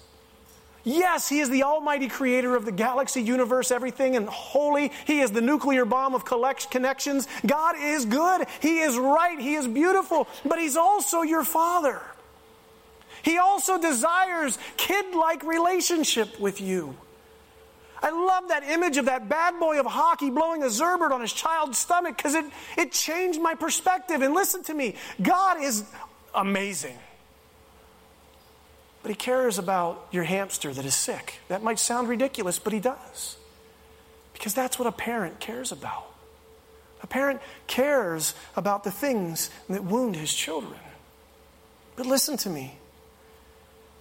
Yes, 0.85 1.28
He 1.28 1.40
is 1.40 1.50
the 1.50 1.64
Almighty 1.64 2.08
Creator 2.08 2.54
of 2.54 2.64
the 2.64 2.73
galaxy, 2.73 3.23
universe, 3.23 3.70
everything, 3.70 4.16
and 4.16 4.28
holy. 4.28 4.92
He 5.06 5.20
is 5.20 5.30
the 5.32 5.40
nuclear 5.40 5.85
bomb 5.85 6.14
of 6.14 6.25
connections. 6.25 7.26
God 7.44 7.76
is 7.78 8.04
good. 8.04 8.47
He 8.61 8.78
is 8.78 8.97
right. 8.97 9.38
He 9.38 9.54
is 9.54 9.66
beautiful. 9.66 10.28
But 10.44 10.58
He's 10.58 10.76
also 10.76 11.23
your 11.23 11.44
Father. 11.44 12.00
He 13.23 13.38
also 13.38 13.78
desires 13.78 14.58
kid 14.76 15.14
like 15.14 15.42
relationship 15.42 16.38
with 16.40 16.61
you. 16.61 16.97
I 18.02 18.11
love 18.11 18.49
that 18.49 18.62
image 18.64 18.97
of 18.97 19.07
that 19.07 19.28
bad 19.28 19.59
boy 19.59 19.81
of 19.81 19.87
hockey 19.87 20.31
blowing 20.31 20.62
a 20.62 20.67
zerbert 20.67 21.11
on 21.11 21.21
his 21.21 21.33
child's 21.33 21.78
stomach 21.78 22.17
because 22.17 22.35
it, 22.35 22.45
it 22.76 22.93
changed 22.93 23.40
my 23.40 23.55
perspective. 23.55 24.23
And 24.23 24.35
listen 24.35 24.62
to 24.64 24.75
me 24.75 24.95
God 25.21 25.62
is 25.62 25.85
amazing. 26.35 26.97
But 29.02 29.11
he 29.11 29.14
cares 29.14 29.59
about 29.59 30.07
your 30.11 30.25
hamster 30.25 30.75
that 30.75 30.85
is 30.85 30.95
sick. 30.95 31.40
That 31.49 31.62
might 31.62 31.78
sound 31.78 32.09
ridiculous, 32.09 32.59
but 32.59 32.73
he 32.73 32.81
does. 32.81 33.37
Because 34.33 34.55
that's 34.55 34.78
what 34.78 34.87
a 34.87 34.93
parent 34.93 35.40
cares 35.40 35.73
about. 35.73 36.05
A 37.02 37.07
parent 37.07 37.40
cares 37.67 38.35
about 38.57 38.85
the 38.85 38.90
things 38.90 39.50
that 39.69 39.85
wound 39.85 40.17
his 40.17 40.33
children. 40.35 40.81
But 41.97 42.07
listen 42.07 42.37
to 42.38 42.50
me. 42.50 42.75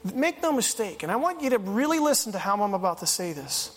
Make 0.04 0.42
no 0.42 0.52
mistake, 0.52 1.04
and 1.04 1.12
I 1.12 1.16
want 1.16 1.42
you 1.42 1.50
to 1.52 1.58
really 1.58 2.00
listen 2.00 2.32
to 2.32 2.40
how 2.40 2.62
I'm 2.62 2.74
about 2.74 3.00
to 3.00 3.08
say 3.08 3.34
this. 3.34 3.77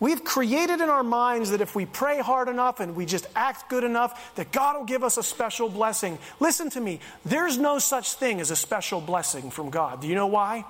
We've 0.00 0.22
created 0.22 0.80
in 0.80 0.88
our 0.88 1.02
minds 1.02 1.50
that 1.50 1.60
if 1.60 1.74
we 1.74 1.84
pray 1.84 2.20
hard 2.20 2.48
enough 2.48 2.78
and 2.78 2.94
we 2.94 3.04
just 3.04 3.26
act 3.34 3.68
good 3.68 3.82
enough, 3.82 4.36
that 4.36 4.52
God 4.52 4.76
will 4.76 4.84
give 4.84 5.02
us 5.02 5.16
a 5.16 5.22
special 5.22 5.68
blessing. 5.68 6.18
Listen 6.38 6.70
to 6.70 6.80
me. 6.80 7.00
There's 7.24 7.58
no 7.58 7.80
such 7.80 8.12
thing 8.12 8.40
as 8.40 8.52
a 8.52 8.56
special 8.56 9.00
blessing 9.00 9.50
from 9.50 9.70
God. 9.70 10.00
Do 10.00 10.06
you 10.06 10.14
know 10.14 10.28
why? 10.28 10.64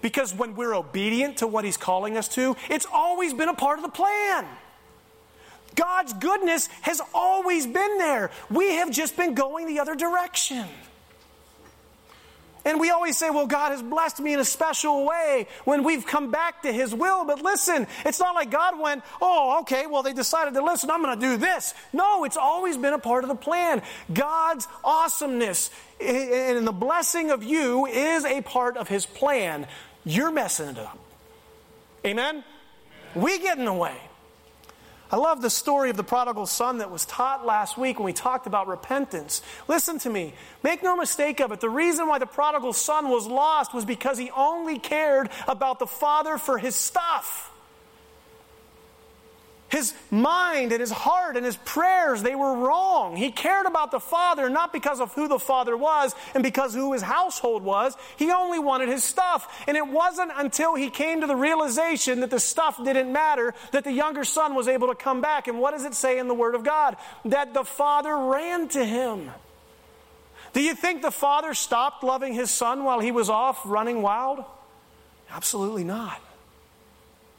Because 0.00 0.32
when 0.32 0.54
we're 0.54 0.74
obedient 0.74 1.38
to 1.38 1.46
what 1.46 1.64
He's 1.64 1.76
calling 1.76 2.16
us 2.16 2.28
to, 2.28 2.56
it's 2.70 2.86
always 2.92 3.34
been 3.34 3.48
a 3.48 3.54
part 3.54 3.78
of 3.78 3.84
the 3.84 3.90
plan. 3.90 4.46
God's 5.74 6.12
goodness 6.12 6.68
has 6.82 7.00
always 7.12 7.66
been 7.66 7.98
there. 7.98 8.30
We 8.48 8.74
have 8.76 8.92
just 8.92 9.16
been 9.16 9.34
going 9.34 9.66
the 9.66 9.80
other 9.80 9.96
direction. 9.96 10.66
And 12.64 12.80
we 12.80 12.90
always 12.90 13.18
say, 13.18 13.30
well, 13.30 13.46
God 13.46 13.72
has 13.72 13.82
blessed 13.82 14.20
me 14.20 14.32
in 14.32 14.40
a 14.40 14.44
special 14.44 15.04
way 15.04 15.46
when 15.64 15.84
we've 15.84 16.06
come 16.06 16.30
back 16.30 16.62
to 16.62 16.72
His 16.72 16.94
will. 16.94 17.24
But 17.24 17.42
listen, 17.42 17.86
it's 18.06 18.20
not 18.20 18.34
like 18.34 18.50
God 18.50 18.80
went, 18.80 19.02
oh, 19.20 19.60
okay, 19.60 19.86
well, 19.86 20.02
they 20.02 20.14
decided 20.14 20.54
to 20.54 20.64
listen, 20.64 20.90
I'm 20.90 21.02
going 21.02 21.18
to 21.18 21.26
do 21.26 21.36
this. 21.36 21.74
No, 21.92 22.24
it's 22.24 22.36
always 22.38 22.76
been 22.76 22.94
a 22.94 22.98
part 22.98 23.24
of 23.24 23.28
the 23.28 23.36
plan. 23.36 23.82
God's 24.12 24.66
awesomeness 24.82 25.70
and 26.00 26.66
the 26.66 26.72
blessing 26.72 27.30
of 27.30 27.44
you 27.44 27.86
is 27.86 28.24
a 28.24 28.40
part 28.42 28.76
of 28.76 28.88
His 28.88 29.04
plan. 29.04 29.66
You're 30.04 30.32
messing 30.32 30.68
it 30.68 30.78
up. 30.78 30.98
Amen? 32.06 32.44
We 33.14 33.38
get 33.38 33.58
in 33.58 33.64
the 33.64 33.72
way. 33.72 33.96
I 35.14 35.16
love 35.16 35.40
the 35.40 35.48
story 35.48 35.90
of 35.90 35.96
the 35.96 36.02
prodigal 36.02 36.44
son 36.44 36.78
that 36.78 36.90
was 36.90 37.06
taught 37.06 37.46
last 37.46 37.78
week 37.78 38.00
when 38.00 38.04
we 38.04 38.12
talked 38.12 38.48
about 38.48 38.66
repentance. 38.66 39.42
Listen 39.68 40.00
to 40.00 40.10
me. 40.10 40.34
Make 40.64 40.82
no 40.82 40.96
mistake 40.96 41.38
of 41.38 41.52
it. 41.52 41.60
The 41.60 41.70
reason 41.70 42.08
why 42.08 42.18
the 42.18 42.26
prodigal 42.26 42.72
son 42.72 43.08
was 43.08 43.24
lost 43.24 43.72
was 43.72 43.84
because 43.84 44.18
he 44.18 44.32
only 44.32 44.76
cared 44.76 45.30
about 45.46 45.78
the 45.78 45.86
father 45.86 46.36
for 46.36 46.58
his 46.58 46.74
stuff. 46.74 47.53
His 49.74 49.92
mind 50.08 50.70
and 50.70 50.80
his 50.80 50.92
heart 50.92 51.36
and 51.36 51.44
his 51.44 51.56
prayers, 51.56 52.22
they 52.22 52.36
were 52.36 52.54
wrong. 52.54 53.16
He 53.16 53.32
cared 53.32 53.66
about 53.66 53.90
the 53.90 53.98
Father 53.98 54.48
not 54.48 54.72
because 54.72 55.00
of 55.00 55.12
who 55.14 55.26
the 55.26 55.40
Father 55.40 55.76
was 55.76 56.14
and 56.32 56.44
because 56.44 56.74
who 56.74 56.92
his 56.92 57.02
household 57.02 57.64
was. 57.64 57.96
He 58.16 58.30
only 58.30 58.60
wanted 58.60 58.88
his 58.88 59.02
stuff. 59.02 59.64
And 59.66 59.76
it 59.76 59.84
wasn't 59.84 60.30
until 60.36 60.76
he 60.76 60.90
came 60.90 61.22
to 61.22 61.26
the 61.26 61.34
realization 61.34 62.20
that 62.20 62.30
the 62.30 62.38
stuff 62.38 62.84
didn't 62.84 63.12
matter 63.12 63.52
that 63.72 63.82
the 63.82 63.90
younger 63.90 64.22
son 64.22 64.54
was 64.54 64.68
able 64.68 64.86
to 64.86 64.94
come 64.94 65.20
back. 65.20 65.48
And 65.48 65.58
what 65.58 65.72
does 65.72 65.84
it 65.84 65.94
say 65.94 66.20
in 66.20 66.28
the 66.28 66.34
Word 66.34 66.54
of 66.54 66.62
God? 66.62 66.96
That 67.24 67.52
the 67.52 67.64
Father 67.64 68.16
ran 68.16 68.68
to 68.68 68.84
him. 68.84 69.28
Do 70.52 70.62
you 70.62 70.76
think 70.76 71.02
the 71.02 71.10
Father 71.10 71.52
stopped 71.52 72.04
loving 72.04 72.32
his 72.32 72.52
son 72.52 72.84
while 72.84 73.00
he 73.00 73.10
was 73.10 73.28
off 73.28 73.60
running 73.64 74.02
wild? 74.02 74.44
Absolutely 75.32 75.82
not. 75.82 76.20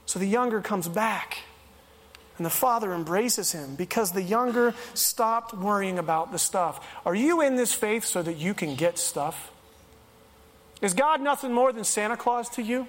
So 0.06 0.20
the 0.20 0.28
younger 0.28 0.60
comes 0.60 0.90
back. 0.90 1.38
And 2.38 2.46
the 2.46 2.50
father 2.50 2.94
embraces 2.94 3.52
him 3.54 3.76
because 3.76 4.12
the 4.12 4.22
younger 4.22 4.74
stopped 4.94 5.54
worrying 5.54 5.98
about 5.98 6.32
the 6.32 6.40
stuff. 6.40 6.86
Are 7.06 7.16
you 7.16 7.42
in 7.42 7.56
this 7.56 7.74
faith 7.74 8.04
so 8.04 8.22
that 8.22 8.38
you 8.38 8.54
can 8.54 8.76
get 8.76 8.98
stuff? 8.98 9.52
Is 10.82 10.94
God 10.94 11.22
nothing 11.22 11.54
more 11.54 11.72
than 11.72 11.86
Santa 11.86 12.18
Claus 12.18 12.50
to 12.50 12.62
you? 12.62 12.88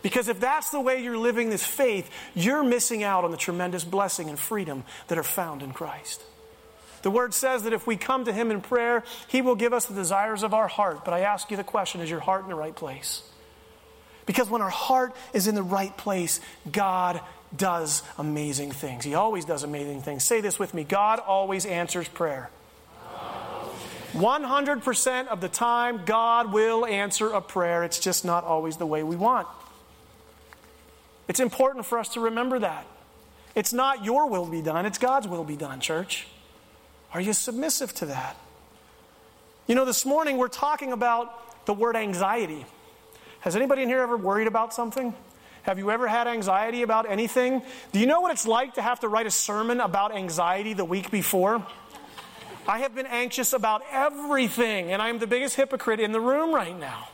Because 0.00 0.28
if 0.28 0.40
that's 0.40 0.70
the 0.70 0.80
way 0.80 1.02
you're 1.02 1.18
living 1.18 1.50
this 1.50 1.66
faith, 1.66 2.08
you're 2.34 2.62
missing 2.62 3.02
out 3.02 3.24
on 3.24 3.30
the 3.30 3.36
tremendous 3.36 3.84
blessing 3.84 4.28
and 4.28 4.38
freedom 4.38 4.84
that 5.08 5.18
are 5.18 5.24
found 5.24 5.62
in 5.62 5.72
Christ. 5.72 6.22
The 7.02 7.10
word 7.10 7.34
says 7.34 7.64
that 7.64 7.72
if 7.72 7.86
we 7.86 7.96
come 7.96 8.24
to 8.24 8.32
Him 8.32 8.50
in 8.50 8.60
prayer, 8.60 9.04
He 9.28 9.42
will 9.42 9.54
give 9.54 9.72
us 9.72 9.86
the 9.86 9.94
desires 9.94 10.42
of 10.42 10.54
our 10.54 10.68
heart. 10.68 11.04
But 11.04 11.14
I 11.14 11.20
ask 11.20 11.50
you 11.50 11.56
the 11.56 11.64
question 11.64 12.00
is 12.00 12.10
your 12.10 12.20
heart 12.20 12.44
in 12.44 12.48
the 12.48 12.54
right 12.54 12.74
place? 12.74 13.22
Because 14.26 14.50
when 14.50 14.60
our 14.60 14.70
heart 14.70 15.14
is 15.32 15.46
in 15.46 15.54
the 15.54 15.62
right 15.62 15.96
place, 15.96 16.40
God 16.70 17.20
does 17.56 18.02
amazing 18.18 18.72
things. 18.72 19.04
He 19.04 19.14
always 19.14 19.44
does 19.44 19.62
amazing 19.62 20.02
things. 20.02 20.24
Say 20.24 20.40
this 20.40 20.58
with 20.58 20.74
me 20.74 20.84
God 20.84 21.18
always 21.20 21.66
answers 21.66 22.08
prayer. 22.08 22.50
100% 24.12 25.28
of 25.28 25.40
the 25.40 25.48
time, 25.48 26.02
God 26.06 26.52
will 26.52 26.86
answer 26.86 27.28
a 27.28 27.42
prayer. 27.42 27.84
It's 27.84 27.98
just 27.98 28.24
not 28.24 28.42
always 28.42 28.78
the 28.78 28.86
way 28.86 29.02
we 29.02 29.16
want. 29.16 29.46
It's 31.28 31.40
important 31.40 31.84
for 31.84 31.98
us 31.98 32.08
to 32.10 32.20
remember 32.20 32.58
that. 32.58 32.86
It's 33.54 33.72
not 33.72 34.04
your 34.04 34.28
will 34.28 34.46
be 34.46 34.62
done, 34.62 34.86
it's 34.86 34.98
God's 34.98 35.28
will 35.28 35.44
be 35.44 35.56
done, 35.56 35.80
church. 35.80 36.26
Are 37.12 37.20
you 37.20 37.32
submissive 37.32 37.94
to 37.96 38.06
that? 38.06 38.36
You 39.66 39.74
know, 39.74 39.84
this 39.84 40.06
morning 40.06 40.38
we're 40.38 40.48
talking 40.48 40.92
about 40.92 41.66
the 41.66 41.74
word 41.74 41.96
anxiety. 41.96 42.64
Has 43.40 43.56
anybody 43.56 43.82
in 43.82 43.88
here 43.88 44.00
ever 44.00 44.16
worried 44.16 44.46
about 44.46 44.72
something? 44.72 45.14
Have 45.68 45.78
you 45.78 45.90
ever 45.90 46.08
had 46.08 46.26
anxiety 46.26 46.80
about 46.80 47.10
anything? 47.10 47.60
Do 47.92 47.98
you 47.98 48.06
know 48.06 48.22
what 48.22 48.32
it's 48.32 48.46
like 48.46 48.76
to 48.76 48.82
have 48.82 49.00
to 49.00 49.08
write 49.08 49.26
a 49.26 49.30
sermon 49.30 49.80
about 49.80 50.16
anxiety 50.16 50.72
the 50.72 50.86
week 50.86 51.10
before? 51.10 51.62
I 52.66 52.78
have 52.78 52.94
been 52.94 53.04
anxious 53.04 53.52
about 53.52 53.82
everything, 53.92 54.92
and 54.92 55.02
I'm 55.02 55.18
the 55.18 55.26
biggest 55.26 55.56
hypocrite 55.56 56.00
in 56.00 56.12
the 56.12 56.22
room 56.22 56.54
right 56.54 56.74
now. 56.80 57.08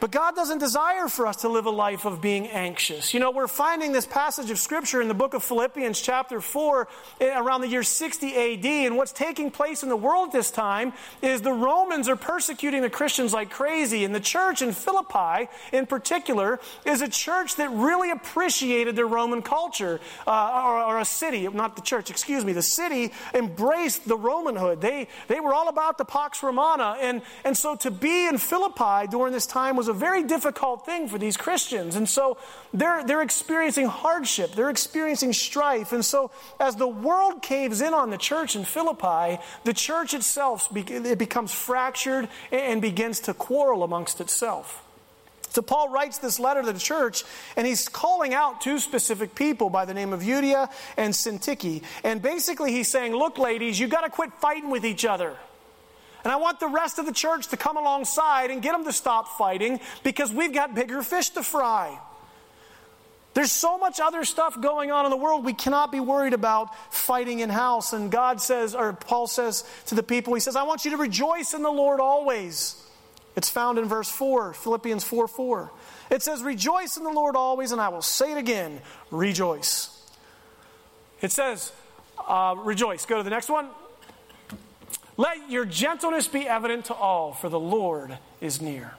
But 0.00 0.12
God 0.12 0.34
doesn't 0.34 0.58
desire 0.58 1.08
for 1.08 1.26
us 1.26 1.36
to 1.42 1.48
live 1.50 1.66
a 1.66 1.70
life 1.70 2.06
of 2.06 2.22
being 2.22 2.48
anxious. 2.48 3.12
You 3.12 3.20
know, 3.20 3.30
we're 3.30 3.46
finding 3.46 3.92
this 3.92 4.06
passage 4.06 4.50
of 4.50 4.58
Scripture 4.58 5.02
in 5.02 5.08
the 5.08 5.14
book 5.14 5.34
of 5.34 5.44
Philippians, 5.44 6.00
chapter 6.00 6.40
4, 6.40 6.88
eh, 7.20 7.38
around 7.38 7.60
the 7.60 7.68
year 7.68 7.82
60 7.82 8.34
AD. 8.34 8.64
And 8.86 8.96
what's 8.96 9.12
taking 9.12 9.50
place 9.50 9.82
in 9.82 9.90
the 9.90 9.96
world 9.96 10.32
this 10.32 10.50
time 10.50 10.94
is 11.20 11.42
the 11.42 11.52
Romans 11.52 12.08
are 12.08 12.16
persecuting 12.16 12.80
the 12.80 12.88
Christians 12.88 13.34
like 13.34 13.50
crazy. 13.50 14.02
And 14.06 14.14
the 14.14 14.20
church 14.20 14.62
in 14.62 14.72
Philippi, 14.72 15.50
in 15.70 15.84
particular, 15.84 16.60
is 16.86 17.02
a 17.02 17.08
church 17.08 17.56
that 17.56 17.68
really 17.68 18.10
appreciated 18.10 18.96
their 18.96 19.06
Roman 19.06 19.42
culture, 19.42 20.00
uh, 20.26 20.62
or, 20.64 20.82
or, 20.82 21.00
a 21.00 21.04
city, 21.04 21.46
not 21.46 21.76
the 21.76 21.82
church, 21.82 22.08
excuse 22.08 22.42
me. 22.42 22.54
The 22.54 22.62
city 22.62 23.12
embraced 23.34 24.08
the 24.08 24.16
Romanhood. 24.16 24.80
They, 24.80 25.08
they 25.28 25.40
were 25.40 25.52
all 25.52 25.68
about 25.68 25.98
the 25.98 26.06
Pax 26.06 26.42
Romana. 26.42 26.96
And, 27.00 27.20
and 27.44 27.54
so 27.54 27.76
to 27.76 27.90
be 27.90 28.26
in 28.26 28.38
Philippi 28.38 29.06
during 29.10 29.34
this 29.34 29.46
time 29.46 29.76
was 29.76 29.89
a 29.90 29.94
very 29.94 30.22
difficult 30.22 30.86
thing 30.86 31.08
for 31.08 31.18
these 31.18 31.36
Christians. 31.36 31.96
And 31.96 32.08
so 32.08 32.38
they're, 32.72 33.04
they're 33.04 33.22
experiencing 33.22 33.86
hardship, 33.86 34.52
they're 34.52 34.70
experiencing 34.70 35.32
strife. 35.34 35.92
And 35.92 36.04
so 36.04 36.30
as 36.58 36.76
the 36.76 36.88
world 36.88 37.42
caves 37.42 37.82
in 37.82 37.92
on 37.92 38.10
the 38.10 38.18
church 38.18 38.56
in 38.56 38.64
Philippi, 38.64 39.42
the 39.64 39.74
church 39.74 40.14
itself 40.14 40.68
it 40.74 41.18
becomes 41.18 41.52
fractured 41.52 42.28
and 42.50 42.80
begins 42.80 43.20
to 43.20 43.34
quarrel 43.34 43.82
amongst 43.82 44.20
itself. 44.20 44.82
So 45.50 45.62
Paul 45.62 45.88
writes 45.88 46.18
this 46.18 46.38
letter 46.38 46.62
to 46.62 46.72
the 46.72 46.78
church, 46.78 47.24
and 47.56 47.66
he's 47.66 47.88
calling 47.88 48.32
out 48.32 48.60
two 48.60 48.78
specific 48.78 49.34
people 49.34 49.68
by 49.68 49.84
the 49.84 49.94
name 49.94 50.12
of 50.12 50.20
Euodia 50.20 50.70
and 50.96 51.12
Syntyche. 51.12 51.82
And 52.04 52.22
basically 52.22 52.70
he's 52.70 52.88
saying, 52.88 53.14
look, 53.14 53.36
ladies, 53.36 53.78
you've 53.80 53.90
got 53.90 54.02
to 54.02 54.10
quit 54.10 54.32
fighting 54.34 54.70
with 54.70 54.84
each 54.84 55.04
other. 55.04 55.36
And 56.24 56.32
I 56.32 56.36
want 56.36 56.60
the 56.60 56.68
rest 56.68 56.98
of 56.98 57.06
the 57.06 57.12
church 57.12 57.48
to 57.48 57.56
come 57.56 57.76
alongside 57.76 58.50
and 58.50 58.60
get 58.62 58.72
them 58.72 58.84
to 58.84 58.92
stop 58.92 59.28
fighting 59.38 59.80
because 60.02 60.32
we've 60.32 60.52
got 60.52 60.74
bigger 60.74 61.02
fish 61.02 61.30
to 61.30 61.42
fry. 61.42 61.98
There's 63.32 63.52
so 63.52 63.78
much 63.78 64.00
other 64.00 64.24
stuff 64.24 64.60
going 64.60 64.90
on 64.90 65.04
in 65.04 65.10
the 65.10 65.16
world, 65.16 65.44
we 65.44 65.52
cannot 65.52 65.92
be 65.92 66.00
worried 66.00 66.32
about 66.32 66.74
fighting 66.92 67.40
in 67.40 67.48
house. 67.48 67.92
And 67.92 68.10
God 68.10 68.40
says, 68.40 68.74
or 68.74 68.92
Paul 68.92 69.28
says 69.28 69.64
to 69.86 69.94
the 69.94 70.02
people, 70.02 70.34
He 70.34 70.40
says, 70.40 70.56
I 70.56 70.64
want 70.64 70.84
you 70.84 70.90
to 70.92 70.96
rejoice 70.96 71.54
in 71.54 71.62
the 71.62 71.70
Lord 71.70 72.00
always. 72.00 72.76
It's 73.36 73.48
found 73.48 73.78
in 73.78 73.84
verse 73.84 74.10
4, 74.10 74.54
Philippians 74.54 75.04
4 75.04 75.28
4. 75.28 75.70
It 76.10 76.22
says, 76.22 76.42
Rejoice 76.42 76.96
in 76.96 77.04
the 77.04 77.10
Lord 77.10 77.36
always, 77.36 77.70
and 77.70 77.80
I 77.80 77.88
will 77.88 78.02
say 78.02 78.32
it 78.32 78.38
again, 78.38 78.80
rejoice. 79.12 79.96
It 81.22 81.30
says, 81.30 81.72
uh, 82.26 82.56
Rejoice. 82.58 83.06
Go 83.06 83.18
to 83.18 83.22
the 83.22 83.30
next 83.30 83.48
one. 83.48 83.68
Let 85.20 85.50
your 85.50 85.66
gentleness 85.66 86.28
be 86.28 86.48
evident 86.48 86.86
to 86.86 86.94
all, 86.94 87.34
for 87.34 87.50
the 87.50 87.60
Lord 87.60 88.16
is 88.40 88.62
near. 88.62 88.94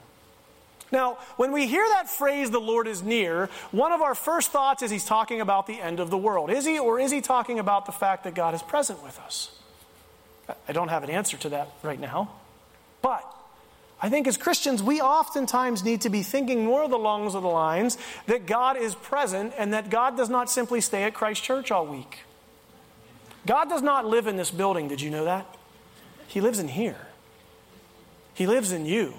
Now, 0.92 1.18
when 1.38 1.52
we 1.52 1.66
hear 1.66 1.84
that 1.84 2.12
phrase, 2.12 2.52
the 2.52 2.60
Lord 2.60 2.88
is 2.88 3.02
near, 3.02 3.50
one 3.72 3.92
of 3.92 4.04
our 4.04 4.14
first 4.14 4.52
thoughts 4.52 4.84
is 4.84 4.92
he's 4.92 5.04
talking 5.04 5.42
about 5.42 5.66
the 5.66 5.82
end 5.82 6.00
of 6.00 6.12
the 6.12 6.20
world. 6.20 6.52
Is 6.52 6.64
he, 6.64 6.78
or 6.78 7.00
is 7.00 7.10
he 7.10 7.22
talking 7.22 7.58
about 7.58 7.88
the 7.88 7.92
fact 7.92 8.26
that 8.26 8.36
God 8.36 8.54
is 8.54 8.62
present 8.62 9.02
with 9.02 9.18
us? 9.22 9.50
I 10.68 10.74
don't 10.74 10.90
have 10.90 11.04
an 11.04 11.10
answer 11.10 11.38
to 11.38 11.50
that 11.50 11.70
right 11.82 12.00
now. 12.00 12.30
But 13.02 13.26
I 14.00 14.10
think 14.10 14.28
as 14.28 14.38
Christians, 14.38 14.84
we 14.84 15.02
oftentimes 15.02 15.84
need 15.84 16.02
to 16.02 16.12
be 16.12 16.22
thinking 16.22 16.66
more 16.66 16.84
along 16.84 17.32
the 17.32 17.42
lines 17.42 17.98
that 18.28 18.46
God 18.46 18.78
is 18.78 18.94
present 18.94 19.54
and 19.58 19.74
that 19.74 19.90
God 19.90 20.18
does 20.18 20.30
not 20.30 20.52
simply 20.52 20.82
stay 20.82 21.02
at 21.02 21.16
Christ 21.16 21.42
Church 21.42 21.72
all 21.72 21.88
week. 21.88 22.20
God 23.48 23.70
does 23.70 23.82
not 23.82 24.06
live 24.06 24.28
in 24.28 24.36
this 24.36 24.52
building. 24.52 24.88
Did 24.88 25.02
you 25.02 25.10
know 25.10 25.26
that? 25.26 25.58
He 26.32 26.40
lives 26.40 26.60
in 26.60 26.70
here. 26.70 26.96
He 28.34 28.48
lives 28.48 28.72
in 28.72 28.86
you. 28.86 29.14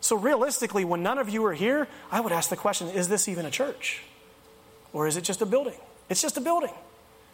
So, 0.00 0.16
realistically, 0.16 0.84
when 0.84 1.00
none 1.00 1.18
of 1.18 1.28
you 1.28 1.44
are 1.46 1.52
here, 1.52 1.86
I 2.10 2.20
would 2.20 2.32
ask 2.32 2.50
the 2.50 2.56
question 2.56 2.88
is 2.88 3.08
this 3.08 3.28
even 3.28 3.46
a 3.46 3.50
church? 3.50 4.02
Or 4.92 5.06
is 5.06 5.16
it 5.16 5.22
just 5.22 5.40
a 5.40 5.46
building? 5.46 5.78
It's 6.10 6.20
just 6.20 6.36
a 6.36 6.40
building. 6.40 6.74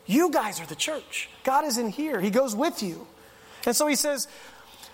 You 0.04 0.30
guys 0.30 0.60
are 0.60 0.66
the 0.66 0.76
church. 0.76 1.30
God 1.42 1.64
is 1.64 1.78
in 1.78 1.88
here, 1.88 2.20
He 2.20 2.28
goes 2.28 2.54
with 2.54 2.82
you. 2.82 3.06
And 3.64 3.74
so 3.74 3.86
He 3.86 3.94
says, 3.94 4.28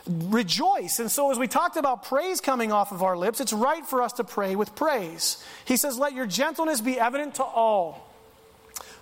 rejoice. 0.06 1.00
And 1.00 1.10
so, 1.10 1.32
as 1.32 1.38
we 1.38 1.48
talked 1.48 1.76
about 1.76 2.04
praise 2.04 2.40
coming 2.40 2.70
off 2.70 2.92
of 2.92 3.02
our 3.02 3.16
lips, 3.16 3.40
it's 3.40 3.52
right 3.52 3.84
for 3.84 4.00
us 4.00 4.12
to 4.14 4.24
pray 4.24 4.54
with 4.54 4.76
praise. 4.76 5.44
He 5.64 5.76
says, 5.76 5.98
Let 5.98 6.12
your 6.12 6.26
gentleness 6.26 6.80
be 6.80 7.00
evident 7.00 7.34
to 7.34 7.42
all. 7.42 8.14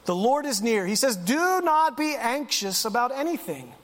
The 0.07 0.15
Lord 0.15 0.47
is 0.47 0.63
near. 0.63 0.87
He 0.87 0.97
says, 0.97 1.17
Do 1.17 1.61
not 1.61 1.99
be 1.99 2.17
anxious 2.17 2.87
about 2.87 3.13
anything. 3.13 3.75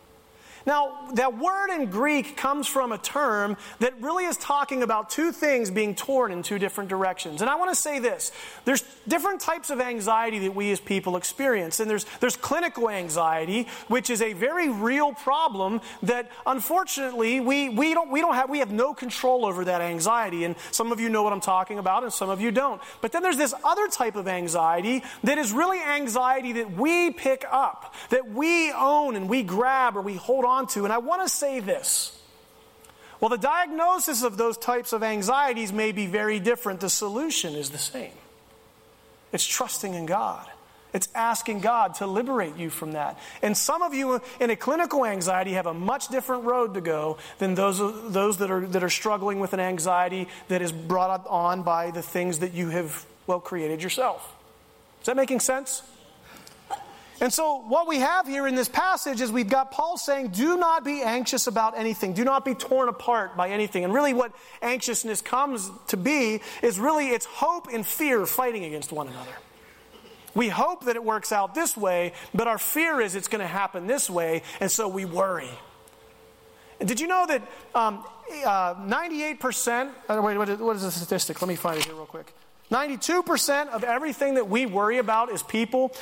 Now, 0.67 1.09
that 1.15 1.39
word 1.39 1.71
in 1.71 1.87
Greek 1.87 2.37
comes 2.37 2.67
from 2.67 2.93
a 2.93 2.99
term 2.99 3.57
that 3.81 4.01
really 4.01 4.25
is 4.25 4.37
talking 4.37 4.83
about 4.83 5.11
two 5.11 5.33
things 5.33 5.71
being 5.71 5.95
torn 5.95 6.33
in 6.33 6.43
two 6.43 6.59
different 6.59 6.91
directions. 6.91 7.41
And 7.41 7.51
I 7.51 7.57
want 7.57 7.71
to 7.71 7.81
say 7.81 7.99
this 7.99 8.33
there's 8.65 8.83
different 9.07 9.41
types 9.41 9.71
of 9.71 9.81
anxiety 9.81 10.41
that 10.41 10.55
we 10.55 10.71
as 10.71 10.81
people 10.81 11.17
experience. 11.17 11.81
And 11.81 11.91
there's, 11.91 12.05
there's 12.21 12.37
clinical 12.37 12.91
anxiety, 12.91 13.67
which 13.89 14.11
is 14.11 14.21
a 14.21 14.33
very 14.33 14.69
real 14.69 15.13
problem 15.13 15.81
that 16.03 16.31
unfortunately 16.47 17.41
we, 17.41 17.69
we, 17.69 17.95
don't, 17.95 18.11
we, 18.11 18.21
don't 18.21 18.35
have, 18.35 18.51
we 18.51 18.59
have 18.59 18.71
no 18.71 18.95
control 18.95 19.47
over 19.47 19.65
that 19.65 19.81
anxiety. 19.81 20.45
And 20.45 20.57
some 20.71 20.93
of 20.93 21.01
you 21.01 21.09
know 21.09 21.23
what 21.23 21.33
I'm 21.33 21.41
talking 21.41 21.79
about, 21.79 22.03
and 22.03 22.13
some 22.13 22.31
of 22.31 22.41
you 22.41 22.51
don't. 22.51 22.81
But 23.01 23.13
then 23.13 23.23
there's 23.23 23.37
this 23.37 23.55
other 23.65 23.89
type 23.89 24.17
of 24.17 24.29
anxiety 24.29 25.03
that 25.25 25.39
is 25.39 25.53
really 25.53 25.81
anxiety 25.81 26.53
that 26.55 26.73
we 26.73 27.11
pick 27.11 27.45
up, 27.51 27.95
that 28.11 28.31
we 28.31 28.73
own 28.73 29.17
and 29.17 29.29
we 29.29 29.43
grab 29.43 29.97
or 29.97 30.03
we 30.03 30.15
hold 30.15 30.45
on 30.45 30.58
And 30.85 30.93
I 30.93 30.99
want 30.99 31.23
to 31.23 31.29
say 31.29 31.61
this. 31.61 32.15
Well, 33.21 33.29
the 33.29 33.39
diagnosis 33.39 34.23
of 34.23 34.37
those 34.37 34.57
types 34.57 34.93
of 34.93 35.03
anxieties 35.03 35.73
may 35.73 35.93
be 35.93 36.07
very 36.07 36.39
different. 36.39 36.81
The 36.81 36.91
solution 36.91 37.55
is 37.55 37.71
the 37.71 37.79
same. 37.79 38.13
It's 39.33 39.47
trusting 39.47 39.95
in 39.95 40.07
God. 40.07 40.47
It's 40.95 41.09
asking 41.15 41.61
God 41.61 41.97
to 41.97 42.07
liberate 42.07 42.57
you 42.57 42.71
from 42.71 42.93
that. 42.93 43.19
And 43.43 43.57
some 43.57 43.83
of 43.83 43.93
you 43.93 44.23
in 44.41 44.51
a 44.51 44.57
clinical 44.57 45.05
anxiety 45.05 45.53
have 45.53 45.67
a 45.67 45.75
much 45.75 46.09
different 46.09 46.45
road 46.45 46.75
to 46.75 46.81
go 46.81 47.19
than 47.39 47.55
those, 47.55 47.79
those 48.11 48.39
that, 48.39 48.51
are, 48.51 48.67
that 48.67 48.83
are 48.83 48.89
struggling 48.89 49.39
with 49.39 49.53
an 49.53 49.61
anxiety 49.61 50.29
that 50.49 50.63
is 50.63 50.73
brought 50.73 51.27
on 51.27 51.63
by 51.63 51.91
the 51.91 52.01
things 52.01 52.39
that 52.39 52.55
you 52.55 52.71
have, 52.71 53.05
well, 53.27 53.41
created 53.41 53.83
yourself. 53.83 54.35
Is 55.01 55.07
that 55.07 55.17
making 55.17 55.41
sense? 55.41 55.83
And 57.21 57.33
so, 57.33 57.63
what 57.67 57.89
we 57.89 57.99
have 57.99 58.29
here 58.29 58.47
in 58.47 58.55
this 58.55 58.69
passage 58.69 59.21
is 59.21 59.33
we've 59.33 59.49
got 59.49 59.73
Paul 59.73 59.97
saying, 59.97 60.29
Do 60.29 60.57
not 60.57 60.85
be 60.85 61.03
anxious 61.03 61.49
about 61.49 61.77
anything. 61.77 62.13
Do 62.13 62.25
not 62.25 62.45
be 62.45 62.55
torn 62.55 62.89
apart 62.89 63.37
by 63.37 63.51
anything. 63.51 63.83
And 63.83 63.93
really, 63.93 64.15
what 64.15 64.33
anxiousness 64.63 65.21
comes 65.21 65.69
to 65.89 65.97
be 65.97 66.41
is 66.63 66.79
really 66.79 67.09
it's 67.09 67.27
hope 67.27 67.67
and 67.73 67.85
fear 67.85 68.25
fighting 68.25 68.65
against 68.65 68.93
one 68.93 69.09
another. 69.09 69.33
We 70.35 70.49
hope 70.49 70.85
that 70.85 70.95
it 70.95 71.03
works 71.03 71.33
out 71.33 71.57
this 71.57 71.77
way, 71.77 72.13
but 72.33 72.47
our 72.47 72.59
fear 72.59 73.01
is 73.01 73.17
it's 73.17 73.27
going 73.27 73.41
to 73.41 73.47
happen 73.49 73.89
this 73.89 74.09
way, 74.09 74.43
and 74.61 74.71
so 74.71 74.87
we 74.87 75.05
worry. 75.05 75.51
And 76.79 76.89
did 76.89 77.01
you 77.01 77.09
know 77.09 77.27
that 77.27 77.43
um, 77.75 78.05
uh, 78.47 78.75
98%, 78.75 79.91
uh, 80.09 80.21
wait, 80.23 80.37
what 80.37 80.49
is, 80.49 80.59
what 80.61 80.77
is 80.77 80.83
the 80.83 80.93
statistic? 80.93 81.43
Let 81.43 81.49
me 81.49 81.57
find 81.57 81.79
it 81.79 81.87
here 81.87 81.95
real 81.95 82.07
quick. 82.07 82.33
92% 82.71 83.69
of 83.69 83.83
everything 83.83 84.35
that 84.35 84.49
we 84.49 84.67
worry 84.67 84.99
about 84.99 85.31
is 85.31 85.43
people 85.43 85.93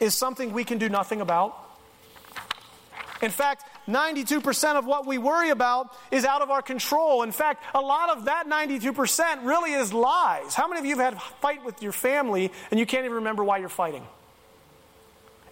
is 0.00 0.14
something 0.14 0.52
we 0.52 0.64
can 0.64 0.78
do 0.78 0.88
nothing 0.88 1.20
about. 1.20 1.56
In 3.22 3.30
fact, 3.30 3.64
92% 3.86 4.76
of 4.76 4.86
what 4.86 5.06
we 5.06 5.18
worry 5.18 5.50
about 5.50 5.94
is 6.10 6.24
out 6.24 6.42
of 6.42 6.50
our 6.50 6.62
control. 6.62 7.22
In 7.22 7.32
fact, 7.32 7.62
a 7.74 7.80
lot 7.80 8.16
of 8.16 8.24
that 8.24 8.48
92% 8.48 9.44
really 9.44 9.72
is 9.72 9.92
lies. 9.92 10.54
How 10.54 10.68
many 10.68 10.80
of 10.80 10.86
you 10.86 10.96
have 10.96 11.04
had 11.04 11.14
a 11.14 11.20
fight 11.40 11.64
with 11.64 11.82
your 11.82 11.92
family 11.92 12.50
and 12.70 12.80
you 12.80 12.86
can't 12.86 13.04
even 13.04 13.16
remember 13.16 13.44
why 13.44 13.58
you're 13.58 13.68
fighting? 13.68 14.06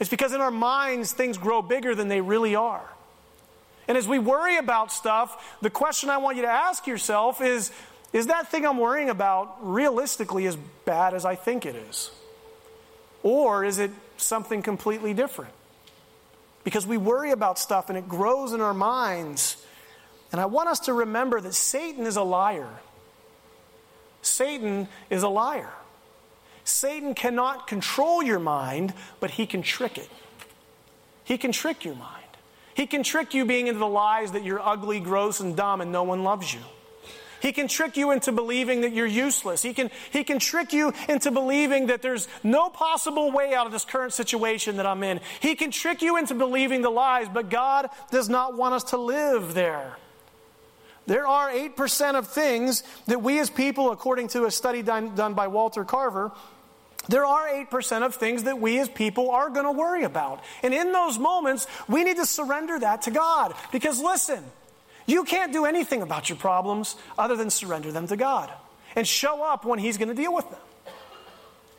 It's 0.00 0.08
because 0.08 0.32
in 0.32 0.40
our 0.40 0.50
minds 0.50 1.12
things 1.12 1.36
grow 1.36 1.60
bigger 1.60 1.94
than 1.94 2.08
they 2.08 2.20
really 2.20 2.54
are. 2.54 2.88
And 3.86 3.98
as 3.98 4.06
we 4.06 4.18
worry 4.18 4.56
about 4.56 4.92
stuff, 4.92 5.58
the 5.60 5.70
question 5.70 6.08
I 6.08 6.18
want 6.18 6.36
you 6.36 6.42
to 6.42 6.48
ask 6.48 6.86
yourself 6.86 7.40
is 7.40 7.70
is 8.10 8.28
that 8.28 8.50
thing 8.50 8.64
I'm 8.64 8.78
worrying 8.78 9.10
about 9.10 9.58
realistically 9.60 10.46
as 10.46 10.56
bad 10.86 11.12
as 11.12 11.26
I 11.26 11.34
think 11.34 11.66
it 11.66 11.76
is? 11.76 12.10
Or 13.22 13.64
is 13.66 13.78
it 13.78 13.90
something 14.18 14.62
completely 14.62 15.14
different. 15.14 15.52
Because 16.64 16.86
we 16.86 16.96
worry 16.96 17.30
about 17.30 17.58
stuff 17.58 17.88
and 17.88 17.96
it 17.96 18.08
grows 18.08 18.52
in 18.52 18.60
our 18.60 18.74
minds. 18.74 19.64
And 20.32 20.40
I 20.40 20.46
want 20.46 20.68
us 20.68 20.80
to 20.80 20.92
remember 20.92 21.40
that 21.40 21.54
Satan 21.54 22.06
is 22.06 22.16
a 22.16 22.22
liar. 22.22 22.68
Satan 24.20 24.88
is 25.08 25.22
a 25.22 25.28
liar. 25.28 25.70
Satan 26.64 27.14
cannot 27.14 27.66
control 27.66 28.22
your 28.22 28.38
mind, 28.38 28.92
but 29.20 29.30
he 29.30 29.46
can 29.46 29.62
trick 29.62 29.96
it. 29.96 30.10
He 31.24 31.38
can 31.38 31.52
trick 31.52 31.84
your 31.84 31.94
mind. 31.94 32.24
He 32.74 32.86
can 32.86 33.02
trick 33.02 33.34
you 33.34 33.44
being 33.44 33.66
into 33.66 33.78
the 33.78 33.88
lies 33.88 34.32
that 34.32 34.44
you're 34.44 34.60
ugly, 34.60 35.00
gross, 35.00 35.40
and 35.40 35.56
dumb 35.56 35.80
and 35.80 35.90
no 35.90 36.02
one 36.02 36.22
loves 36.22 36.52
you. 36.52 36.60
He 37.40 37.52
can 37.52 37.68
trick 37.68 37.96
you 37.96 38.10
into 38.10 38.32
believing 38.32 38.80
that 38.82 38.92
you're 38.92 39.06
useless. 39.06 39.62
He 39.62 39.72
can, 39.72 39.90
he 40.10 40.24
can 40.24 40.38
trick 40.38 40.72
you 40.72 40.92
into 41.08 41.30
believing 41.30 41.86
that 41.86 42.02
there's 42.02 42.28
no 42.42 42.68
possible 42.68 43.30
way 43.30 43.54
out 43.54 43.66
of 43.66 43.72
this 43.72 43.84
current 43.84 44.12
situation 44.12 44.76
that 44.76 44.86
I'm 44.86 45.02
in. 45.02 45.20
He 45.40 45.54
can 45.54 45.70
trick 45.70 46.02
you 46.02 46.16
into 46.16 46.34
believing 46.34 46.82
the 46.82 46.90
lies, 46.90 47.28
but 47.28 47.50
God 47.50 47.88
does 48.10 48.28
not 48.28 48.56
want 48.56 48.74
us 48.74 48.84
to 48.84 48.96
live 48.96 49.54
there. 49.54 49.96
There 51.06 51.26
are 51.26 51.50
8% 51.50 52.16
of 52.16 52.28
things 52.28 52.82
that 53.06 53.22
we 53.22 53.38
as 53.38 53.48
people, 53.48 53.92
according 53.92 54.28
to 54.28 54.44
a 54.44 54.50
study 54.50 54.82
done, 54.82 55.14
done 55.14 55.32
by 55.32 55.46
Walter 55.46 55.84
Carver, 55.84 56.32
there 57.08 57.24
are 57.24 57.48
8% 57.48 58.02
of 58.04 58.16
things 58.16 58.42
that 58.44 58.60
we 58.60 58.78
as 58.78 58.88
people 58.88 59.30
are 59.30 59.48
going 59.48 59.64
to 59.64 59.72
worry 59.72 60.04
about. 60.04 60.44
And 60.62 60.74
in 60.74 60.92
those 60.92 61.18
moments, 61.18 61.66
we 61.88 62.04
need 62.04 62.16
to 62.16 62.26
surrender 62.26 62.78
that 62.80 63.02
to 63.02 63.10
God. 63.10 63.54
Because 63.72 63.98
listen, 63.98 64.44
you 65.08 65.24
can't 65.24 65.52
do 65.52 65.64
anything 65.64 66.02
about 66.02 66.28
your 66.28 66.38
problems 66.38 66.94
other 67.18 67.34
than 67.34 67.50
surrender 67.50 67.90
them 67.90 68.06
to 68.08 68.16
God 68.16 68.52
and 68.94 69.06
show 69.06 69.42
up 69.42 69.64
when 69.64 69.78
He's 69.78 69.96
going 69.96 70.08
to 70.08 70.14
deal 70.14 70.32
with 70.32 70.48
them. 70.50 70.60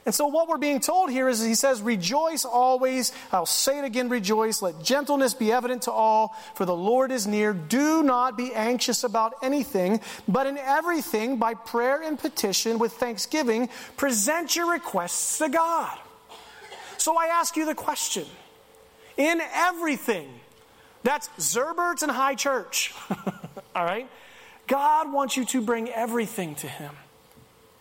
And 0.05 0.15
so, 0.15 0.25
what 0.25 0.47
we're 0.47 0.57
being 0.57 0.79
told 0.79 1.11
here 1.11 1.29
is 1.29 1.43
He 1.43 1.53
says, 1.53 1.83
Rejoice 1.83 2.43
always. 2.43 3.11
I'll 3.31 3.45
say 3.45 3.77
it 3.77 3.85
again, 3.85 4.09
rejoice. 4.09 4.63
Let 4.63 4.81
gentleness 4.81 5.35
be 5.35 5.51
evident 5.51 5.83
to 5.83 5.91
all, 5.91 6.35
for 6.55 6.65
the 6.65 6.75
Lord 6.75 7.11
is 7.11 7.27
near. 7.27 7.53
Do 7.53 8.01
not 8.01 8.35
be 8.35 8.51
anxious 8.55 9.03
about 9.03 9.35
anything, 9.43 10.01
but 10.27 10.47
in 10.47 10.57
everything, 10.57 11.37
by 11.37 11.53
prayer 11.53 12.01
and 12.01 12.17
petition, 12.17 12.79
with 12.79 12.93
thanksgiving, 12.93 13.69
present 13.95 14.55
your 14.55 14.71
requests 14.71 15.37
to 15.37 15.49
God. 15.49 15.95
So, 16.97 17.15
I 17.15 17.27
ask 17.27 17.55
you 17.55 17.67
the 17.67 17.75
question 17.75 18.25
in 19.17 19.39
everything, 19.53 20.27
that's 21.03 21.29
Zerberts 21.39 22.03
and 22.03 22.11
High 22.11 22.35
Church. 22.35 22.93
All 23.75 23.85
right? 23.85 24.09
God 24.67 25.11
wants 25.11 25.37
you 25.37 25.45
to 25.45 25.61
bring 25.61 25.89
everything 25.89 26.55
to 26.55 26.67
Him. 26.67 26.93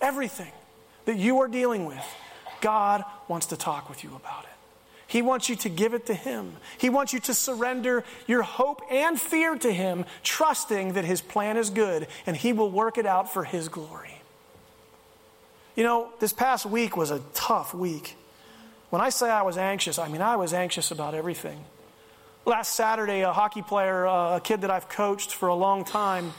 Everything 0.01 0.53
that 1.05 1.17
you 1.17 1.41
are 1.41 1.49
dealing 1.49 1.85
with, 1.85 2.05
God 2.61 3.05
wants 3.27 3.47
to 3.47 3.57
talk 3.57 3.89
with 3.89 4.05
you 4.05 4.11
about 4.15 4.45
it. 4.45 4.51
He 5.07 5.23
wants 5.23 5.49
you 5.49 5.57
to 5.57 5.71
give 5.71 5.95
it 5.95 6.07
to 6.07 6.15
Him. 6.15 6.53
He 6.77 6.91
wants 6.91 7.13
you 7.13 7.21
to 7.21 7.35
surrender 7.35 8.05
your 8.27 8.43
hope 8.43 8.83
and 8.91 9.19
fear 9.19 9.57
to 9.57 9.73
Him, 9.73 10.05
trusting 10.23 10.93
that 10.93 11.05
His 11.05 11.21
plan 11.21 11.57
is 11.57 11.71
good 11.71 12.07
and 12.27 12.37
He 12.37 12.53
will 12.53 12.71
work 12.71 12.99
it 12.99 13.07
out 13.07 13.33
for 13.33 13.45
His 13.45 13.69
glory. 13.69 14.21
You 15.75 15.85
know, 15.85 16.11
this 16.21 16.33
past 16.33 16.67
week 16.67 16.97
was 16.97 17.11
a 17.11 17.21
tough 17.35 17.73
week. 17.73 18.17
When 18.91 19.01
I 19.01 19.11
say 19.11 19.31
I 19.31 19.43
was 19.43 19.57
anxious, 19.57 19.99
I 19.99 20.09
mean 20.09 20.23
I 20.23 20.37
was 20.37 20.53
anxious 20.53 20.91
about 20.91 21.15
everything. 21.15 21.65
Last 22.49 22.77
Saturday, 22.77 23.21
a 23.21 23.33
hockey 23.35 23.61
player, 23.61 24.07
uh, 24.07 24.37
a 24.39 24.41
kid 24.41 24.63
that 24.63 24.71
I've 24.71 24.89
coached 24.89 25.35
for 25.35 25.49
a 25.49 25.55
long 25.55 25.85
time, 25.85 26.33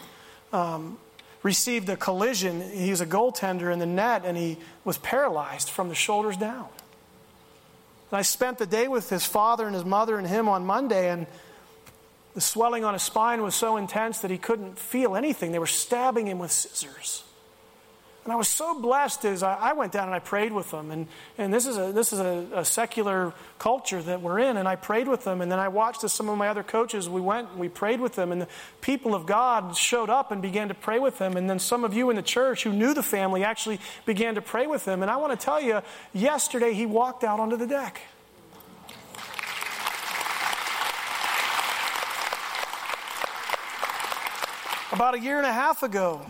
um, 0.51 0.97
received 1.43 1.87
a 1.87 1.95
collision. 1.95 2.67
He's 2.71 2.99
a 2.99 3.05
goaltender 3.05 3.71
in 3.71 3.77
the 3.77 3.85
net, 3.85 4.23
and 4.25 4.35
he 4.35 4.57
was 4.83 4.97
paralyzed 4.97 5.69
from 5.69 5.87
the 5.87 5.93
shoulders 5.93 6.35
down. 6.35 6.67
And 8.09 8.17
I 8.17 8.23
spent 8.23 8.57
the 8.57 8.65
day 8.65 8.87
with 8.87 9.11
his 9.11 9.23
father 9.23 9.67
and 9.67 9.75
his 9.75 9.85
mother 9.85 10.17
and 10.17 10.25
him 10.25 10.49
on 10.49 10.65
Monday, 10.65 11.11
and 11.11 11.27
the 12.33 12.41
swelling 12.41 12.83
on 12.83 12.93
his 12.93 13.03
spine 13.03 13.43
was 13.43 13.53
so 13.53 13.77
intense 13.77 14.17
that 14.21 14.31
he 14.31 14.39
couldn't 14.39 14.79
feel 14.79 15.15
anything. 15.15 15.51
They 15.51 15.59
were 15.59 15.67
stabbing 15.67 16.25
him 16.25 16.39
with 16.39 16.51
scissors. 16.51 17.23
And 18.29 18.33
I 18.35 18.37
was 18.37 18.47
so 18.47 18.79
blessed 18.79 19.25
as 19.25 19.41
I, 19.41 19.55
I, 19.55 19.73
went 19.73 19.91
down 19.91 20.03
and 20.03 20.13
I 20.13 20.19
prayed 20.19 20.51
with 20.51 20.69
them. 20.69 20.91
And, 20.91 21.07
and 21.39 21.51
this 21.51 21.65
is, 21.65 21.79
a, 21.79 21.91
this 21.91 22.13
is 22.13 22.19
a, 22.19 22.47
a, 22.53 22.63
secular 22.63 23.33
culture 23.57 24.03
that 24.03 24.21
we're 24.21 24.37
in. 24.37 24.57
And 24.57 24.67
I 24.67 24.75
prayed 24.75 25.07
with 25.07 25.23
them. 25.23 25.41
And 25.41 25.51
then 25.51 25.57
I 25.57 25.67
watched 25.69 26.03
as 26.03 26.13
some 26.13 26.29
of 26.29 26.37
my 26.37 26.47
other 26.47 26.61
coaches, 26.61 27.09
we 27.09 27.21
went 27.21 27.49
and 27.49 27.59
we 27.59 27.69
prayed 27.69 27.99
with 27.99 28.13
them. 28.13 28.31
And 28.31 28.39
the 28.39 28.47
people 28.81 29.15
of 29.15 29.25
God 29.25 29.75
showed 29.75 30.11
up 30.11 30.31
and 30.31 30.43
began 30.43 30.67
to 30.67 30.75
pray 30.75 30.99
with 30.99 31.17
them. 31.17 31.37
And 31.37 31.49
then 31.49 31.57
some 31.57 31.83
of 31.83 31.95
you 31.95 32.11
in 32.11 32.17
the 32.17 32.21
church 32.21 32.63
who 32.63 32.71
knew 32.71 32.93
the 32.93 33.01
family 33.01 33.43
actually 33.43 33.79
began 34.05 34.35
to 34.35 34.43
pray 34.43 34.67
with 34.67 34.85
them. 34.85 35.01
And 35.01 35.09
I 35.09 35.17
want 35.17 35.31
to 35.31 35.43
tell 35.43 35.59
you, 35.59 35.81
yesterday 36.13 36.73
he 36.73 36.85
walked 36.85 37.23
out 37.23 37.39
onto 37.39 37.57
the 37.57 37.65
deck. 37.65 37.99
About 44.91 45.15
a 45.15 45.19
year 45.19 45.37
and 45.39 45.47
a 45.47 45.51
half 45.51 45.81
ago, 45.81 46.23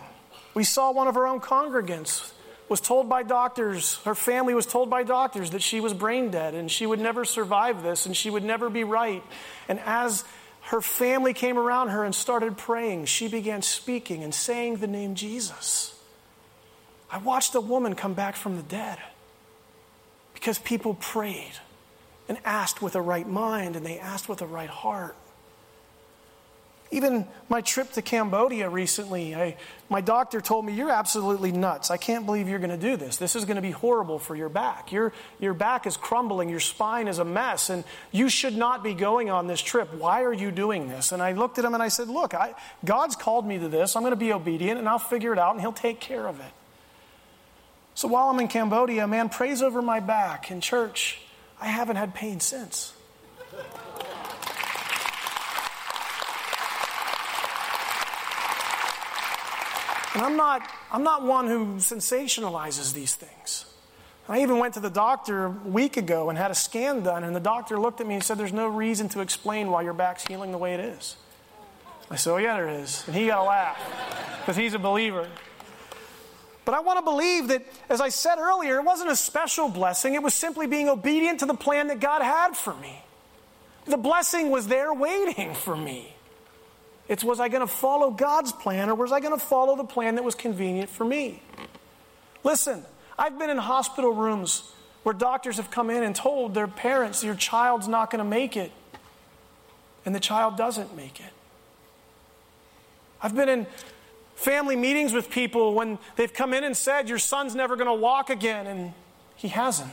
we 0.53 0.63
saw 0.63 0.91
one 0.91 1.07
of 1.07 1.17
our 1.17 1.27
own 1.27 1.39
congregants 1.39 2.31
was 2.67 2.81
told 2.81 3.09
by 3.09 3.23
doctors, 3.23 3.97
her 4.05 4.13
family 4.15 4.53
was 4.53 4.65
told 4.65 4.89
by 4.89 5.03
doctors 5.03 5.51
that 5.51 5.61
she 5.61 5.79
was 5.79 5.93
brain 5.93 6.29
dead 6.29 6.53
and 6.53 6.69
she 6.69 6.85
would 6.85 6.99
never 6.99 7.25
survive 7.25 7.81
this 7.81 8.05
and 8.05 8.15
she 8.15 8.29
would 8.29 8.43
never 8.43 8.69
be 8.69 8.83
right. 8.83 9.23
And 9.67 9.79
as 9.85 10.23
her 10.69 10.81
family 10.81 11.33
came 11.33 11.57
around 11.57 11.89
her 11.89 12.03
and 12.03 12.13
started 12.13 12.55
praying. 12.55 13.05
She 13.05 13.27
began 13.27 13.63
speaking 13.63 14.23
and 14.23 14.33
saying 14.33 14.77
the 14.77 14.87
name 14.87 15.15
Jesus. 15.15 15.95
I 17.11 17.17
watched 17.17 17.55
a 17.55 17.61
woman 17.61 17.95
come 17.95 18.13
back 18.13 18.35
from 18.35 18.55
the 18.55 18.61
dead 18.61 18.99
because 20.35 20.59
people 20.59 20.93
prayed 20.93 21.53
and 22.27 22.37
asked 22.45 22.83
with 22.83 22.95
a 22.95 23.01
right 23.01 23.27
mind 23.27 23.75
and 23.75 23.83
they 23.83 23.97
asked 23.97 24.29
with 24.29 24.43
a 24.43 24.45
right 24.45 24.69
heart. 24.69 25.15
Even 26.91 27.27
my 27.49 27.61
trip 27.61 27.91
to 27.93 28.01
Cambodia 28.01 28.67
recently, 28.67 29.35
I, 29.35 29.57
my 29.89 30.01
doctor 30.01 30.41
told 30.41 30.65
me, 30.65 30.73
You're 30.73 30.89
absolutely 30.89 31.51
nuts. 31.51 31.91
I 31.91 31.97
can't 31.97 32.25
believe 32.25 32.49
you're 32.49 32.57
going 32.57 32.71
to 32.71 32.77
do 32.77 32.97
this. 32.97 33.17
This 33.17 33.35
is 33.35 33.45
going 33.45 33.57
to 33.57 33.61
be 33.61 33.71
horrible 33.71 34.17
for 34.17 34.35
your 34.35 34.49
back. 34.49 34.91
Your, 34.91 35.13
your 35.39 35.53
back 35.53 35.85
is 35.85 35.97
crumbling, 35.97 36.49
your 36.49 36.59
spine 36.59 37.07
is 37.07 37.19
a 37.19 37.25
mess, 37.25 37.69
and 37.69 37.83
you 38.11 38.27
should 38.27 38.55
not 38.55 38.83
be 38.83 38.95
going 38.95 39.29
on 39.29 39.45
this 39.45 39.61
trip. 39.61 39.93
Why 39.93 40.23
are 40.23 40.33
you 40.33 40.49
doing 40.49 40.89
this? 40.89 41.11
And 41.11 41.21
I 41.21 41.33
looked 41.33 41.59
at 41.59 41.65
him 41.65 41.75
and 41.75 41.83
I 41.83 41.89
said, 41.89 42.07
Look, 42.07 42.33
I, 42.33 42.55
God's 42.83 43.15
called 43.15 43.45
me 43.45 43.59
to 43.59 43.69
this. 43.69 43.95
I'm 43.95 44.01
going 44.01 44.11
to 44.11 44.17
be 44.17 44.33
obedient, 44.33 44.79
and 44.79 44.89
I'll 44.89 44.97
figure 44.97 45.31
it 45.31 45.37
out, 45.37 45.51
and 45.51 45.61
He'll 45.61 45.71
take 45.71 45.99
care 45.99 46.27
of 46.27 46.39
it. 46.39 46.51
So 47.93 48.07
while 48.07 48.29
I'm 48.29 48.39
in 48.39 48.47
Cambodia, 48.47 49.03
a 49.03 49.07
man 49.07 49.29
prays 49.29 49.61
over 49.61 49.81
my 49.81 49.99
back 49.99 50.49
in 50.49 50.61
church. 50.61 51.21
I 51.61 51.67
haven't 51.67 51.97
had 51.97 52.15
pain 52.15 52.39
since. 52.39 52.93
And 60.13 60.23
I'm 60.23 60.37
not, 60.37 60.67
I'm 60.91 61.03
not 61.03 61.23
one 61.23 61.47
who 61.47 61.75
sensationalizes 61.75 62.93
these 62.93 63.15
things. 63.15 63.65
I 64.27 64.41
even 64.41 64.59
went 64.59 64.75
to 64.75 64.79
the 64.79 64.91
doctor 64.91 65.45
a 65.45 65.49
week 65.49 65.97
ago 65.97 66.29
and 66.29 66.37
had 66.37 66.51
a 66.51 66.55
scan 66.55 67.01
done, 67.01 67.23
and 67.23 67.35
the 67.35 67.39
doctor 67.39 67.79
looked 67.79 67.99
at 67.99 68.05
me 68.05 68.13
and 68.13 68.23
said, 68.23 68.37
There's 68.37 68.53
no 68.53 68.67
reason 68.67 69.09
to 69.09 69.21
explain 69.21 69.71
why 69.71 69.81
your 69.81 69.93
back's 69.93 70.25
healing 70.25 70.51
the 70.51 70.57
way 70.57 70.75
it 70.75 70.79
is. 70.79 71.15
I 72.11 72.15
said, 72.15 72.33
Oh, 72.33 72.37
yeah, 72.37 72.55
there 72.55 72.69
is. 72.69 73.03
And 73.07 73.15
he 73.15 73.25
got 73.25 73.39
a 73.39 73.43
laugh 73.43 74.39
because 74.39 74.55
he's 74.55 74.75
a 74.75 74.79
believer. 74.79 75.27
But 76.63 76.75
I 76.75 76.81
want 76.81 76.99
to 76.99 77.03
believe 77.03 77.47
that, 77.47 77.65
as 77.89 77.99
I 77.99 78.09
said 78.09 78.37
earlier, 78.37 78.77
it 78.77 78.83
wasn't 78.83 79.09
a 79.09 79.15
special 79.15 79.69
blessing. 79.69 80.13
It 80.13 80.21
was 80.21 80.35
simply 80.35 80.67
being 80.67 80.87
obedient 80.87 81.39
to 81.39 81.47
the 81.47 81.55
plan 81.55 81.87
that 81.87 81.99
God 81.99 82.21
had 82.21 82.55
for 82.55 82.75
me. 82.75 83.01
The 83.85 83.97
blessing 83.97 84.51
was 84.51 84.67
there 84.67 84.93
waiting 84.93 85.55
for 85.55 85.75
me. 85.75 86.13
It's 87.09 87.23
was 87.23 87.39
I 87.39 87.49
going 87.49 87.61
to 87.61 87.67
follow 87.67 88.11
God's 88.11 88.53
plan 88.53 88.87
or 88.87 88.95
was 88.95 89.11
I 89.11 89.19
going 89.19 89.37
to 89.37 89.43
follow 89.43 89.75
the 89.75 89.83
plan 89.83 90.15
that 90.15 90.23
was 90.23 90.35
convenient 90.35 90.89
for 90.89 91.03
me? 91.03 91.41
Listen, 92.43 92.85
I've 93.17 93.37
been 93.37 93.49
in 93.49 93.57
hospital 93.57 94.11
rooms 94.11 94.71
where 95.03 95.13
doctors 95.13 95.57
have 95.57 95.71
come 95.71 95.89
in 95.89 96.03
and 96.03 96.15
told 96.15 96.53
their 96.53 96.67
parents, 96.67 97.23
your 97.23 97.35
child's 97.35 97.87
not 97.87 98.11
going 98.11 98.23
to 98.23 98.29
make 98.29 98.55
it. 98.55 98.71
And 100.05 100.13
the 100.13 100.19
child 100.19 100.55
doesn't 100.55 100.95
make 100.95 101.19
it. 101.19 101.33
I've 103.21 103.35
been 103.35 103.49
in 103.49 103.67
family 104.35 104.75
meetings 104.75 105.11
with 105.11 105.29
people 105.29 105.73
when 105.73 105.97
they've 106.15 106.33
come 106.33 106.53
in 106.53 106.63
and 106.63 106.77
said, 106.77 107.09
Your 107.09 107.19
son's 107.19 107.55
never 107.55 107.75
going 107.75 107.87
to 107.87 107.93
walk 107.93 108.29
again, 108.29 108.65
and 108.67 108.93
he 109.35 109.49
hasn't. 109.49 109.91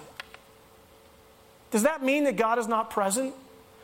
Does 1.73 1.83
that 1.83 2.05
mean 2.05 2.25
that 2.25 2.37
God 2.37 2.59
is 2.59 2.69
not 2.69 2.91
present? 2.91 3.35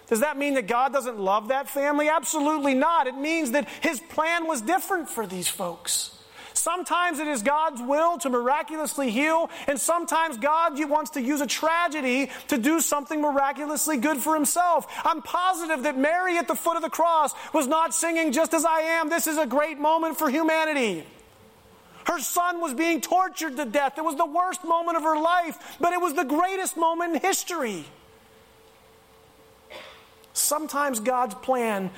Does 0.08 0.20
that 0.20 0.36
mean 0.36 0.54
that 0.54 0.66
God 0.66 0.92
doesn't 0.92 1.18
love 1.18 1.48
that 1.48 1.68
family? 1.68 2.08
Absolutely 2.08 2.74
not. 2.74 3.06
It 3.06 3.16
means 3.16 3.52
that 3.52 3.68
his 3.80 4.00
plan 4.00 4.46
was 4.46 4.60
different 4.60 5.08
for 5.08 5.26
these 5.26 5.48
folks. 5.48 6.18
Sometimes 6.54 7.18
it 7.18 7.26
is 7.26 7.42
God's 7.42 7.80
will 7.80 8.18
to 8.18 8.30
miraculously 8.30 9.10
heal, 9.10 9.50
and 9.66 9.80
sometimes 9.80 10.36
God 10.36 10.78
wants 10.88 11.12
to 11.12 11.20
use 11.20 11.40
a 11.40 11.46
tragedy 11.46 12.30
to 12.48 12.58
do 12.58 12.80
something 12.80 13.20
miraculously 13.20 13.96
good 13.96 14.18
for 14.18 14.34
himself. 14.34 14.86
I'm 15.04 15.22
positive 15.22 15.82
that 15.84 15.96
Mary 15.96 16.38
at 16.38 16.46
the 16.46 16.54
foot 16.54 16.76
of 16.76 16.82
the 16.82 16.90
cross 16.90 17.32
was 17.52 17.66
not 17.66 17.94
singing 17.94 18.32
just 18.32 18.54
as 18.54 18.64
I 18.64 18.80
am. 18.80 19.08
This 19.08 19.26
is 19.26 19.38
a 19.38 19.46
great 19.46 19.78
moment 19.78 20.18
for 20.18 20.28
humanity. 20.28 21.04
Her 22.04 22.20
son 22.20 22.60
was 22.60 22.74
being 22.74 23.00
tortured 23.00 23.56
to 23.56 23.64
death. 23.64 23.96
It 23.96 24.04
was 24.04 24.16
the 24.16 24.26
worst 24.26 24.64
moment 24.64 24.96
of 24.96 25.04
her 25.04 25.16
life, 25.16 25.76
but 25.80 25.92
it 25.92 26.00
was 26.00 26.14
the 26.14 26.24
greatest 26.24 26.76
moment 26.76 27.14
in 27.14 27.20
history. 27.20 27.84
Sometimes 30.42 31.00
God's 31.00 31.34
plan 31.34 31.90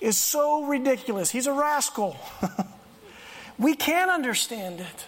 is 0.00 0.16
so 0.16 0.64
ridiculous. 0.64 1.30
He's 1.30 1.46
a 1.46 1.52
rascal. 1.52 2.16
we 3.58 3.74
can't 3.74 4.10
understand 4.10 4.80
it. 4.80 5.06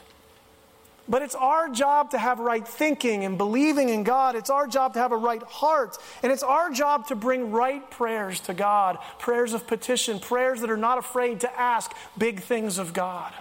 But 1.08 1.22
it's 1.22 1.34
our 1.34 1.68
job 1.68 2.12
to 2.12 2.18
have 2.18 2.38
right 2.38 2.66
thinking 2.66 3.24
and 3.24 3.36
believing 3.36 3.88
in 3.88 4.04
God. 4.04 4.36
It's 4.36 4.50
our 4.50 4.66
job 4.66 4.94
to 4.94 5.00
have 5.00 5.12
a 5.12 5.16
right 5.16 5.42
heart. 5.42 5.98
And 6.22 6.30
it's 6.30 6.44
our 6.44 6.70
job 6.70 7.08
to 7.08 7.16
bring 7.16 7.50
right 7.50 7.88
prayers 7.90 8.40
to 8.40 8.54
God 8.54 8.98
prayers 9.18 9.52
of 9.52 9.66
petition, 9.66 10.20
prayers 10.20 10.60
that 10.60 10.70
are 10.70 10.76
not 10.76 10.98
afraid 10.98 11.40
to 11.40 11.60
ask 11.60 11.92
big 12.16 12.40
things 12.40 12.78
of 12.78 12.92
God. 12.92 13.32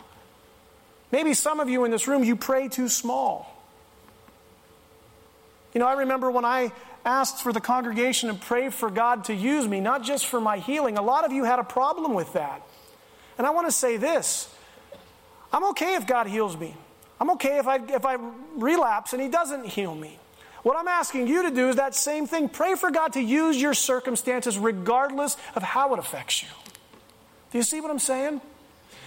Maybe 1.11 1.33
some 1.33 1.59
of 1.59 1.69
you 1.69 1.85
in 1.85 1.91
this 1.91 2.07
room, 2.07 2.23
you 2.23 2.35
pray 2.35 2.67
too 2.67 2.87
small. 2.87 3.47
You 5.73 5.79
know, 5.79 5.87
I 5.87 5.93
remember 5.93 6.31
when 6.31 6.45
I 6.45 6.71
asked 7.05 7.41
for 7.41 7.51
the 7.51 7.61
congregation 7.61 8.29
to 8.29 8.35
pray 8.35 8.69
for 8.69 8.89
God 8.89 9.25
to 9.25 9.33
use 9.33 9.67
me, 9.67 9.79
not 9.79 10.03
just 10.03 10.27
for 10.27 10.39
my 10.39 10.57
healing. 10.57 10.97
A 10.97 11.01
lot 11.01 11.25
of 11.25 11.31
you 11.31 11.43
had 11.43 11.59
a 11.59 11.63
problem 11.63 12.13
with 12.13 12.33
that. 12.33 12.61
And 13.37 13.47
I 13.47 13.49
want 13.51 13.67
to 13.67 13.71
say 13.71 13.97
this 13.97 14.53
I'm 15.51 15.63
okay 15.71 15.95
if 15.95 16.07
God 16.07 16.27
heals 16.27 16.57
me. 16.57 16.75
I'm 17.19 17.31
okay 17.31 17.59
if 17.59 17.67
I, 17.67 17.77
if 17.77 18.05
I 18.05 18.17
relapse 18.55 19.13
and 19.13 19.21
He 19.21 19.29
doesn't 19.29 19.65
heal 19.65 19.93
me. 19.93 20.17
What 20.63 20.77
I'm 20.77 20.87
asking 20.87 21.27
you 21.27 21.43
to 21.43 21.51
do 21.51 21.69
is 21.69 21.77
that 21.77 21.95
same 21.95 22.27
thing. 22.27 22.47
Pray 22.47 22.75
for 22.75 22.91
God 22.91 23.13
to 23.13 23.21
use 23.21 23.59
your 23.59 23.73
circumstances 23.73 24.57
regardless 24.57 25.37
of 25.55 25.63
how 25.63 25.93
it 25.93 25.99
affects 25.99 26.43
you. 26.43 26.49
Do 27.51 27.57
you 27.57 27.63
see 27.63 27.81
what 27.81 27.89
I'm 27.89 27.99
saying? 27.99 28.41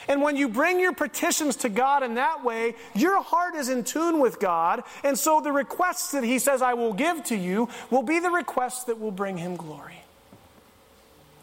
And 0.08 0.22
when 0.22 0.36
you 0.36 0.48
bring 0.48 0.80
your 0.80 0.92
petitions 0.92 1.56
to 1.56 1.68
God 1.68 2.02
in 2.02 2.14
that 2.14 2.44
way, 2.44 2.74
your 2.94 3.22
heart 3.22 3.54
is 3.54 3.68
in 3.68 3.84
tune 3.84 4.20
with 4.20 4.38
God. 4.38 4.82
And 5.02 5.18
so 5.18 5.40
the 5.40 5.52
requests 5.52 6.12
that 6.12 6.24
He 6.24 6.38
says, 6.38 6.62
I 6.62 6.74
will 6.74 6.92
give 6.92 7.24
to 7.24 7.36
you, 7.36 7.68
will 7.90 8.02
be 8.02 8.18
the 8.18 8.30
requests 8.30 8.84
that 8.84 9.00
will 9.00 9.10
bring 9.10 9.38
Him 9.38 9.56
glory. 9.56 10.02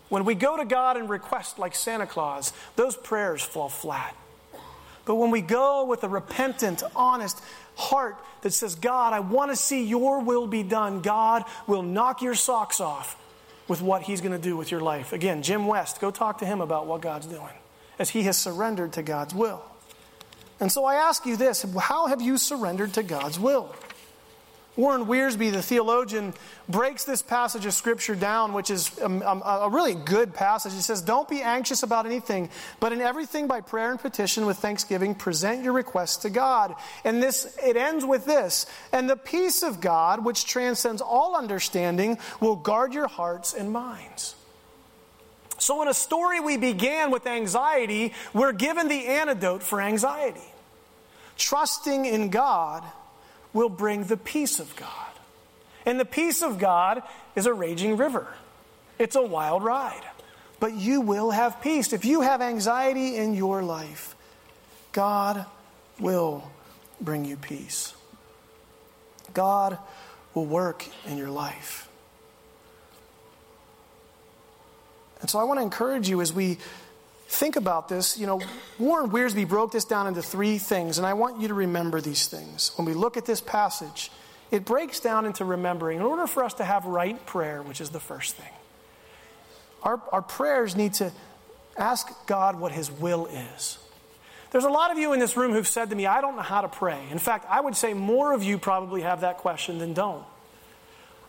When 0.10 0.26
we 0.26 0.36
go 0.36 0.58
to 0.58 0.65
God 0.65 0.97
and 0.97 1.10
request 1.10 1.58
like 1.58 1.74
Santa 1.74 2.06
Claus, 2.06 2.54
those 2.76 2.95
prayers 2.95 3.41
fall 3.41 3.69
flat. 3.69 4.15
But 5.06 5.15
when 5.15 5.32
we 5.32 5.41
go 5.41 5.86
with 5.86 6.04
a 6.04 6.10
repentant, 6.10 6.84
honest 6.95 7.41
heart 7.76 8.17
that 8.41 8.52
says, 8.52 8.76
God, 8.76 9.13
I 9.13 9.21
want 9.21 9.52
to 9.52 9.56
see 9.56 9.86
your 9.86 10.21
will 10.21 10.47
be 10.47 10.63
done, 10.63 11.02
God 11.02 11.45
will 11.65 11.82
knock 11.82 12.21
your 12.21 12.36
socks 12.36 12.80
off 12.80 13.17
with 13.67 13.82
what 13.82 14.04
He's 14.04 14.21
going 14.21 14.34
to 14.34 14.41
do 14.41 14.58
with 14.58 14.69
your 14.69 14.82
life. 14.82 15.13
Again, 15.13 15.41
Jim 15.41 15.65
West, 15.65 16.02
go 16.02 16.12
talk 16.12 16.39
to 16.39 16.45
him 16.45 16.62
about 16.62 16.88
what 16.88 17.02
God's 17.02 17.26
doing 17.26 17.54
as 18.02 18.10
he 18.10 18.24
has 18.24 18.38
surrendered 18.38 18.94
to 18.94 19.04
God's 19.04 19.34
will. 19.34 19.64
And 20.60 20.72
so 20.72 20.86
I 20.86 20.96
ask 20.96 21.26
you 21.26 21.38
this 21.38 21.66
how 21.80 22.08
have 22.08 22.22
you 22.22 22.38
surrendered 22.38 22.94
to 22.94 23.04
God's 23.04 23.40
will? 23.40 23.74
Warren 24.78 25.06
Wiersbe, 25.06 25.52
the 25.52 25.62
theologian, 25.62 26.34
breaks 26.70 27.04
this 27.04 27.22
passage 27.22 27.66
of 27.66 27.74
Scripture 27.74 28.16
down, 28.16 28.54
which 28.54 28.72
is 28.72 28.98
a, 29.00 29.06
a, 29.06 29.66
a, 29.66 29.70
really 29.70 29.94
good 29.94 30.34
passage. 30.34 30.74
He 30.74 30.80
says, 30.80 31.02
Don't 31.02 31.28
be 31.28 31.42
anxious 31.42 31.84
about 31.84 32.06
anything, 32.06 32.50
but 32.80 32.94
in 32.94 33.02
everything 33.02 33.48
by 33.48 33.60
prayer 33.60 33.92
and 33.92 34.00
petition 34.00 34.46
with 34.46 34.58
thanksgiving, 34.58 35.14
present 35.14 35.64
your 35.64 35.74
requests 35.74 36.18
to 36.18 36.30
God. 36.30 36.74
And 37.04 37.22
this, 37.22 37.58
it 37.62 37.76
ends 37.76 38.06
with 38.06 38.26
this 38.26 38.66
And 38.94 39.10
the 39.10 39.18
peace 39.18 39.62
of 39.62 39.82
God, 39.82 40.24
which 40.24 40.46
transcends 40.46 41.02
all 41.02 41.36
understanding, 41.36 42.18
will 42.40 42.56
guard 42.56 42.94
your 42.94 43.08
hearts 43.08 43.54
and 43.54 43.72
minds. 43.72 44.36
So, 45.62 45.84
in 45.84 45.88
a 45.88 45.93
story 45.93 46.39
we 46.39 46.58
began 46.58 47.12
with 47.12 47.28
anxiety, 47.28 48.13
we're 48.34 48.52
given 48.52 48.88
the 48.88 49.06
antidote 49.06 49.62
for 49.62 49.80
anxiety. 49.80 50.41
Trusting 51.38 52.06
in 52.08 52.32
God 52.32 52.84
will 53.54 53.69
bring 53.69 54.06
the 54.06 54.17
peace 54.17 54.60
of 54.60 54.76
God. 54.76 54.89
And 55.86 56.00
the 56.00 56.06
peace 56.06 56.41
of 56.41 56.58
God 56.58 57.04
is 57.36 57.45
a 57.45 57.54
raging 57.54 57.95
river, 57.95 58.26
it's 58.97 59.15
a 59.15 59.21
wild 59.21 59.63
ride. 59.63 60.02
But 60.60 60.74
you 60.74 61.00
will 61.02 61.30
have 61.30 61.62
peace. 61.62 61.93
If 61.93 62.06
you 62.06 62.21
have 62.21 62.41
anxiety 62.41 63.17
in 63.17 63.36
your 63.36 63.62
life, 63.62 64.15
God 64.93 65.45
will 66.00 66.52
bring 67.00 67.24
you 67.24 67.38
peace. 67.38 67.93
God 69.34 69.78
will 70.34 70.45
work 70.45 70.86
in 71.06 71.17
your 71.17 71.30
life. 71.30 71.88
And 75.22 75.30
so 75.30 75.40
I 75.40 75.44
want 75.44 75.60
to 75.60 75.64
encourage 75.64 76.10
you 76.10 76.22
as 76.22 76.34
we 76.34 76.58
think 77.28 77.56
about 77.56 77.88
this. 77.88 78.18
You 78.18 78.28
know, 78.28 78.42
Warren 78.78 79.10
Wiersbe 79.10 79.48
broke 79.48 79.72
this 79.72 79.86
down 79.86 80.08
into 80.08 80.22
three 80.22 80.58
things, 80.58 80.98
and 80.98 81.08
I 81.08 81.14
want 81.14 81.42
you 81.42 81.48
to 81.48 81.54
remember 81.54 82.02
these 82.02 82.28
things. 82.28 82.72
When 82.76 82.86
we 82.86 82.94
look 82.94 83.18
at 83.18 83.26
this 83.26 83.42
passage, 83.42 84.12
it 84.52 84.66
breaks 84.66 85.00
down 85.00 85.26
into 85.26 85.46
remembering. 85.46 86.00
In 86.00 86.04
order 86.04 86.28
for 86.28 86.44
us 86.44 86.56
to 86.56 86.66
have 86.66 86.86
right 86.86 87.24
prayer, 87.26 87.62
which 87.62 87.80
is 87.80 87.90
the 87.90 88.00
first 88.00 88.36
thing, 88.36 88.52
our, 89.84 90.02
our 90.12 90.22
prayers 90.22 90.76
need 90.76 90.96
to 90.96 91.12
ask 91.78 92.10
God 92.28 92.60
what 92.60 92.72
His 92.72 92.92
will 92.92 93.28
is. 93.28 93.78
There's 94.52 94.66
a 94.66 94.70
lot 94.70 94.92
of 94.92 94.98
you 94.98 95.14
in 95.14 95.20
this 95.20 95.38
room 95.38 95.54
who've 95.54 95.68
said 95.68 95.90
to 95.92 95.96
me, 95.96 96.06
I 96.06 96.20
don't 96.20 96.36
know 96.36 96.42
how 96.42 96.60
to 96.62 96.68
pray. 96.68 97.00
In 97.10 97.20
fact, 97.20 97.46
I 97.50 97.62
would 97.62 97.76
say 97.76 97.94
more 97.94 98.34
of 98.34 98.44
you 98.44 98.58
probably 98.58 99.02
have 99.02 99.22
that 99.22 99.38
question 99.38 99.78
than 99.78 99.94
don't. 99.94 100.26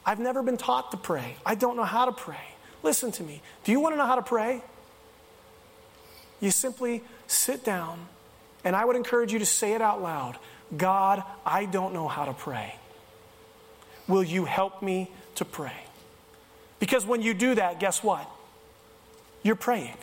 I've 0.04 0.18
never 0.18 0.42
been 0.42 0.56
taught 0.56 0.90
to 0.90 0.96
pray. 0.96 1.36
I 1.46 1.54
don't 1.54 1.76
know 1.76 1.84
how 1.84 2.06
to 2.06 2.12
pray. 2.12 2.51
Listen 2.82 3.12
to 3.12 3.22
me. 3.22 3.42
Do 3.64 3.72
you 3.72 3.80
want 3.80 3.94
to 3.94 3.96
know 3.96 4.06
how 4.06 4.16
to 4.16 4.22
pray? 4.22 4.62
You 6.40 6.50
simply 6.50 7.02
sit 7.26 7.64
down, 7.64 8.06
and 8.64 8.74
I 8.74 8.84
would 8.84 8.96
encourage 8.96 9.32
you 9.32 9.38
to 9.38 9.46
say 9.46 9.74
it 9.74 9.82
out 9.82 10.02
loud 10.02 10.38
God, 10.76 11.22
I 11.44 11.66
don't 11.66 11.92
know 11.92 12.08
how 12.08 12.24
to 12.24 12.32
pray. 12.32 12.74
Will 14.08 14.22
you 14.24 14.44
help 14.44 14.82
me 14.82 15.10
to 15.36 15.44
pray? 15.44 15.76
Because 16.78 17.04
when 17.06 17.22
you 17.22 17.34
do 17.34 17.54
that, 17.54 17.78
guess 17.78 18.02
what? 18.02 18.28
You're 19.42 19.54
praying. 19.54 19.96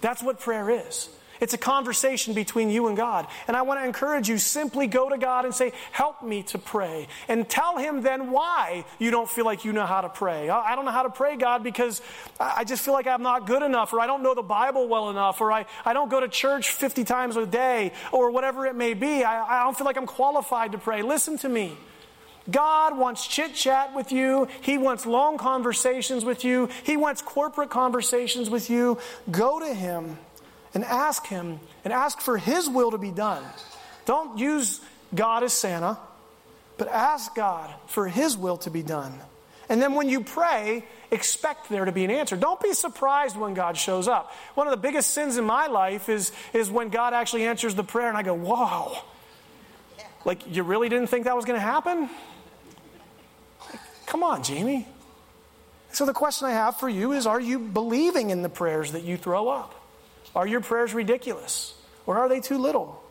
That's 0.00 0.22
what 0.22 0.40
prayer 0.40 0.68
is. 0.68 1.08
It's 1.42 1.54
a 1.54 1.58
conversation 1.58 2.34
between 2.34 2.70
you 2.70 2.86
and 2.86 2.96
God. 2.96 3.26
And 3.48 3.56
I 3.56 3.62
want 3.62 3.80
to 3.80 3.84
encourage 3.84 4.28
you 4.28 4.38
simply 4.38 4.86
go 4.86 5.08
to 5.08 5.18
God 5.18 5.44
and 5.44 5.52
say, 5.52 5.72
Help 5.90 6.22
me 6.22 6.44
to 6.44 6.58
pray. 6.58 7.08
And 7.26 7.48
tell 7.48 7.78
Him 7.78 8.02
then 8.02 8.30
why 8.30 8.84
you 9.00 9.10
don't 9.10 9.28
feel 9.28 9.44
like 9.44 9.64
you 9.64 9.72
know 9.72 9.84
how 9.84 10.02
to 10.02 10.08
pray. 10.08 10.48
I 10.48 10.76
don't 10.76 10.84
know 10.84 10.92
how 10.92 11.02
to 11.02 11.10
pray, 11.10 11.36
God, 11.36 11.64
because 11.64 12.00
I 12.38 12.62
just 12.62 12.84
feel 12.84 12.94
like 12.94 13.08
I'm 13.08 13.24
not 13.24 13.48
good 13.48 13.64
enough, 13.64 13.92
or 13.92 13.98
I 13.98 14.06
don't 14.06 14.22
know 14.22 14.36
the 14.36 14.42
Bible 14.42 14.86
well 14.86 15.10
enough, 15.10 15.40
or 15.40 15.50
I, 15.50 15.66
I 15.84 15.92
don't 15.94 16.08
go 16.08 16.20
to 16.20 16.28
church 16.28 16.70
50 16.70 17.02
times 17.02 17.36
a 17.36 17.44
day, 17.44 17.92
or 18.12 18.30
whatever 18.30 18.64
it 18.66 18.76
may 18.76 18.94
be. 18.94 19.24
I, 19.24 19.62
I 19.62 19.64
don't 19.64 19.76
feel 19.76 19.84
like 19.84 19.96
I'm 19.96 20.06
qualified 20.06 20.70
to 20.72 20.78
pray. 20.78 21.02
Listen 21.02 21.38
to 21.38 21.48
me. 21.48 21.76
God 22.52 22.96
wants 22.96 23.26
chit 23.26 23.52
chat 23.54 23.96
with 23.96 24.12
you. 24.12 24.46
He 24.60 24.78
wants 24.78 25.06
long 25.06 25.38
conversations 25.38 26.24
with 26.24 26.44
you. 26.44 26.68
He 26.84 26.96
wants 26.96 27.20
corporate 27.20 27.70
conversations 27.70 28.48
with 28.48 28.70
you. 28.70 28.98
Go 29.28 29.58
to 29.58 29.74
Him 29.74 30.18
and 30.74 30.84
ask 30.84 31.26
Him 31.26 31.60
and 31.84 31.92
ask 31.92 32.20
for 32.20 32.36
His 32.36 32.68
will 32.68 32.90
to 32.90 32.98
be 32.98 33.10
done. 33.10 33.44
Don't 34.04 34.38
use 34.38 34.80
God 35.14 35.42
as 35.42 35.52
Santa, 35.52 35.98
but 36.78 36.88
ask 36.88 37.34
God 37.34 37.72
for 37.86 38.08
His 38.08 38.36
will 38.36 38.56
to 38.58 38.70
be 38.70 38.82
done. 38.82 39.18
And 39.68 39.80
then 39.80 39.94
when 39.94 40.08
you 40.08 40.22
pray, 40.22 40.84
expect 41.10 41.68
there 41.68 41.84
to 41.84 41.92
be 41.92 42.04
an 42.04 42.10
answer. 42.10 42.36
Don't 42.36 42.60
be 42.60 42.72
surprised 42.72 43.36
when 43.36 43.54
God 43.54 43.76
shows 43.76 44.08
up. 44.08 44.32
One 44.54 44.66
of 44.66 44.70
the 44.70 44.76
biggest 44.76 45.10
sins 45.10 45.38
in 45.38 45.44
my 45.44 45.66
life 45.66 46.08
is, 46.08 46.32
is 46.52 46.70
when 46.70 46.88
God 46.90 47.14
actually 47.14 47.46
answers 47.46 47.74
the 47.74 47.84
prayer 47.84 48.08
and 48.08 48.16
I 48.16 48.22
go, 48.22 48.34
wow. 48.34 49.02
Like, 50.24 50.54
you 50.54 50.62
really 50.62 50.88
didn't 50.88 51.08
think 51.08 51.24
that 51.24 51.34
was 51.34 51.44
going 51.44 51.58
to 51.58 51.64
happen? 51.64 52.08
Come 54.06 54.22
on, 54.22 54.42
Jamie. 54.42 54.86
So 55.92 56.06
the 56.06 56.12
question 56.12 56.48
I 56.48 56.52
have 56.52 56.78
for 56.78 56.88
you 56.88 57.12
is 57.12 57.26
Are 57.26 57.40
you 57.40 57.58
believing 57.58 58.30
in 58.30 58.42
the 58.42 58.48
prayers 58.48 58.92
that 58.92 59.04
you 59.04 59.16
throw 59.16 59.48
up? 59.48 59.74
Are 60.34 60.46
your 60.46 60.60
prayers 60.60 60.94
ridiculous? 60.94 61.74
Or 62.06 62.18
are 62.18 62.28
they 62.28 62.40
too 62.40 62.58
little? 62.58 63.02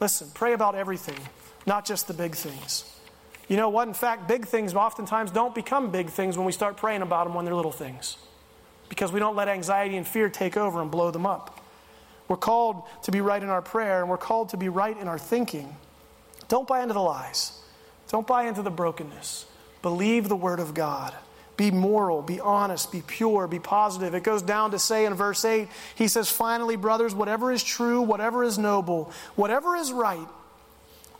Listen, 0.00 0.28
pray 0.34 0.52
about 0.52 0.74
everything, 0.74 1.18
not 1.66 1.84
just 1.84 2.08
the 2.08 2.14
big 2.14 2.34
things. 2.34 2.84
You 3.48 3.56
know 3.56 3.68
what? 3.68 3.88
In 3.88 3.94
fact, 3.94 4.28
big 4.28 4.46
things 4.46 4.74
oftentimes 4.74 5.30
don't 5.30 5.54
become 5.54 5.90
big 5.90 6.10
things 6.10 6.36
when 6.36 6.46
we 6.46 6.52
start 6.52 6.76
praying 6.76 7.02
about 7.02 7.24
them 7.24 7.34
when 7.34 7.44
they're 7.44 7.54
little 7.54 7.72
things. 7.72 8.16
Because 8.88 9.12
we 9.12 9.20
don't 9.20 9.36
let 9.36 9.48
anxiety 9.48 9.96
and 9.96 10.06
fear 10.06 10.28
take 10.28 10.56
over 10.56 10.80
and 10.80 10.90
blow 10.90 11.10
them 11.10 11.26
up. 11.26 11.60
We're 12.28 12.36
called 12.36 12.82
to 13.04 13.10
be 13.10 13.20
right 13.20 13.42
in 13.42 13.48
our 13.48 13.62
prayer, 13.62 14.00
and 14.00 14.10
we're 14.10 14.18
called 14.18 14.50
to 14.50 14.58
be 14.58 14.68
right 14.68 14.96
in 14.96 15.08
our 15.08 15.18
thinking. 15.18 15.74
Don't 16.48 16.68
buy 16.68 16.82
into 16.82 16.94
the 16.94 17.00
lies, 17.00 17.58
don't 18.08 18.26
buy 18.26 18.44
into 18.44 18.62
the 18.62 18.70
brokenness. 18.70 19.46
Believe 19.80 20.28
the 20.28 20.36
Word 20.36 20.60
of 20.60 20.74
God. 20.74 21.14
Be 21.58 21.72
moral, 21.72 22.22
be 22.22 22.38
honest, 22.38 22.92
be 22.92 23.02
pure, 23.04 23.48
be 23.48 23.58
positive. 23.58 24.14
It 24.14 24.22
goes 24.22 24.42
down 24.42 24.70
to 24.70 24.78
say 24.78 25.06
in 25.06 25.14
verse 25.14 25.44
8, 25.44 25.68
he 25.96 26.06
says, 26.06 26.30
Finally, 26.30 26.76
brothers, 26.76 27.16
whatever 27.16 27.50
is 27.50 27.64
true, 27.64 28.00
whatever 28.00 28.44
is 28.44 28.58
noble, 28.58 29.12
whatever 29.34 29.74
is 29.74 29.90
right, 29.90 30.28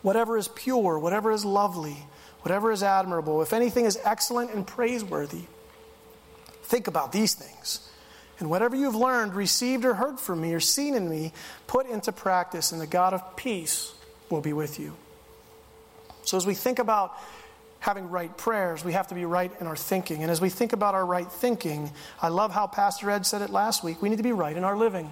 whatever 0.01 0.37
is 0.37 0.47
pure, 0.47 0.97
whatever 0.97 1.33
is 1.33 1.43
lovely, 1.43 1.97
whatever 2.41 2.71
is 2.71 2.83
admirable, 2.83 3.41
if 3.41 3.51
anything 3.51 3.83
is 3.83 3.99
excellent 4.05 4.51
and 4.51 4.65
praiseworthy, 4.65 5.43
think 6.63 6.87
about 6.87 7.11
these 7.11 7.33
things. 7.33 7.85
And 8.39 8.49
whatever 8.49 8.77
you've 8.77 8.95
learned, 8.95 9.35
received, 9.35 9.83
or 9.83 9.95
heard 9.95 10.21
from 10.21 10.39
me, 10.39 10.53
or 10.53 10.61
seen 10.61 10.95
in 10.95 11.09
me, 11.09 11.33
put 11.67 11.85
into 11.85 12.13
practice, 12.13 12.71
and 12.71 12.79
the 12.79 12.87
God 12.87 13.13
of 13.13 13.35
peace 13.35 13.93
will 14.29 14.39
be 14.39 14.53
with 14.53 14.79
you. 14.79 14.95
So, 16.23 16.37
as 16.37 16.47
we 16.47 16.53
think 16.53 16.79
about 16.79 17.13
having 17.79 18.09
right 18.09 18.35
prayers, 18.37 18.83
we 18.83 18.93
have 18.93 19.07
to 19.07 19.15
be 19.15 19.25
right 19.25 19.51
in 19.59 19.67
our 19.67 19.75
thinking. 19.75 20.21
And 20.21 20.31
as 20.31 20.41
we 20.41 20.49
think 20.49 20.73
about 20.73 20.95
our 20.95 21.05
right 21.05 21.31
thinking, 21.31 21.91
I 22.21 22.27
love 22.27 22.51
how 22.51 22.67
Pastor 22.67 23.09
Ed 23.09 23.25
said 23.25 23.41
it 23.41 23.49
last 23.49 23.83
week. 23.83 24.01
We 24.01 24.09
need 24.09 24.17
to 24.17 24.23
be 24.23 24.33
right 24.33 24.55
in 24.55 24.63
our 24.63 24.77
living. 24.77 25.11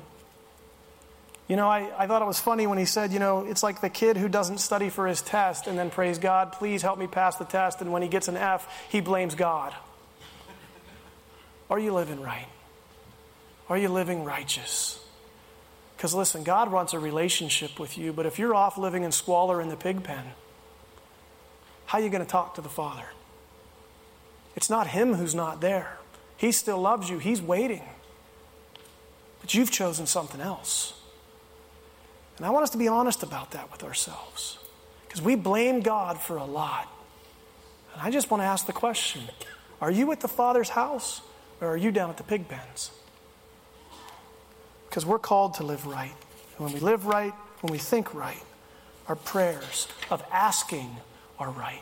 You 1.48 1.56
know, 1.56 1.70
I, 1.70 1.90
I 1.98 2.08
thought 2.08 2.22
it 2.22 2.26
was 2.26 2.42
funny 2.42 2.68
when 2.68 2.78
he 2.78 2.84
said, 2.84 3.14
you 3.14 3.20
know, 3.20 3.46
it's 3.46 3.64
like 3.64 3.80
the 3.80 3.90
kid 3.90 4.18
who 4.18 4.28
doesn't 4.28 4.58
study 4.58 4.90
for 4.90 5.08
his 5.08 5.22
test 5.22 5.68
and 5.68 5.80
then 5.80 5.90
prays 5.90 6.18
God, 6.20 6.52
please 6.52 6.82
help 6.82 7.00
me 7.00 7.08
pass 7.08 7.38
the 7.38 7.46
test. 7.46 7.80
And 7.80 7.94
when 7.94 8.02
he 8.02 8.10
gets 8.10 8.28
an 8.28 8.36
F, 8.36 8.68
he 8.90 9.00
blames 9.00 9.34
God. 9.34 9.74
Are 11.70 11.80
you 11.80 11.94
living 11.94 12.22
right? 12.22 12.48
Are 13.70 13.78
you 13.78 13.88
living 13.88 14.26
righteous? 14.26 15.00
Because 15.96 16.14
listen, 16.14 16.44
God 16.44 16.72
wants 16.72 16.94
a 16.94 17.00
relationship 17.00 17.80
with 17.80 17.98
you, 17.98 18.12
but 18.12 18.26
if 18.26 18.40
you're 18.40 18.54
off 18.54 18.78
living 18.78 19.04
in 19.04 19.12
squalor 19.12 19.62
in 19.62 19.70
the 19.70 19.78
pig 19.78 20.04
pen, 20.04 20.26
how 21.88 21.98
are 21.98 22.02
you 22.02 22.10
going 22.10 22.24
to 22.24 22.30
talk 22.30 22.56
to 22.56 22.62
the 22.62 22.70
Father? 22.70 23.06
It's 24.56 24.70
not 24.70 24.88
Him 24.88 25.16
who's 25.16 25.34
not 25.34 25.62
there. 25.62 25.98
He 26.36 26.52
still 26.52 26.80
loves 26.80 27.10
you, 27.10 27.18
He's 27.18 27.42
waiting. 27.42 27.84
But 29.42 29.54
you've 29.54 29.72
chosen 29.72 30.06
something 30.06 30.42
else. 30.42 30.94
And 32.38 32.46
I 32.46 32.50
want 32.50 32.64
us 32.64 32.70
to 32.72 32.78
be 32.78 32.88
honest 32.88 33.24
about 33.24 33.52
that 33.52 33.72
with 33.72 33.84
ourselves. 33.84 34.60
Because 35.08 35.22
we 35.22 35.36
blame 35.36 35.80
God 35.80 36.20
for 36.20 36.38
a 36.38 36.46
lot. 36.46 36.92
And 37.94 38.02
I 38.02 38.12
just 38.12 38.30
want 38.30 38.42
to 38.42 38.46
ask 38.46 38.66
the 38.66 38.74
question 38.74 39.24
Are 39.82 39.90
you 39.90 40.12
at 40.12 40.20
the 40.20 40.28
Father's 40.28 40.70
house 40.70 41.22
or 41.62 41.70
are 41.70 41.78
you 41.78 41.92
down 41.92 42.10
at 42.10 42.18
the 42.18 42.24
pig 42.24 42.48
pens? 42.48 42.92
Because 44.90 45.06
we're 45.06 45.20
called 45.20 45.56
to 45.56 45.64
live 45.64 45.88
right. 45.88 46.14
And 46.58 46.66
when 46.66 46.74
we 46.74 46.80
live 46.80 47.06
right, 47.06 47.34
when 47.62 47.72
we 47.72 47.78
think 47.78 48.14
right, 48.14 48.44
our 49.08 49.16
prayers 49.16 49.88
of 50.12 50.24
asking 50.32 50.98
are 51.40 51.50
right 51.50 51.82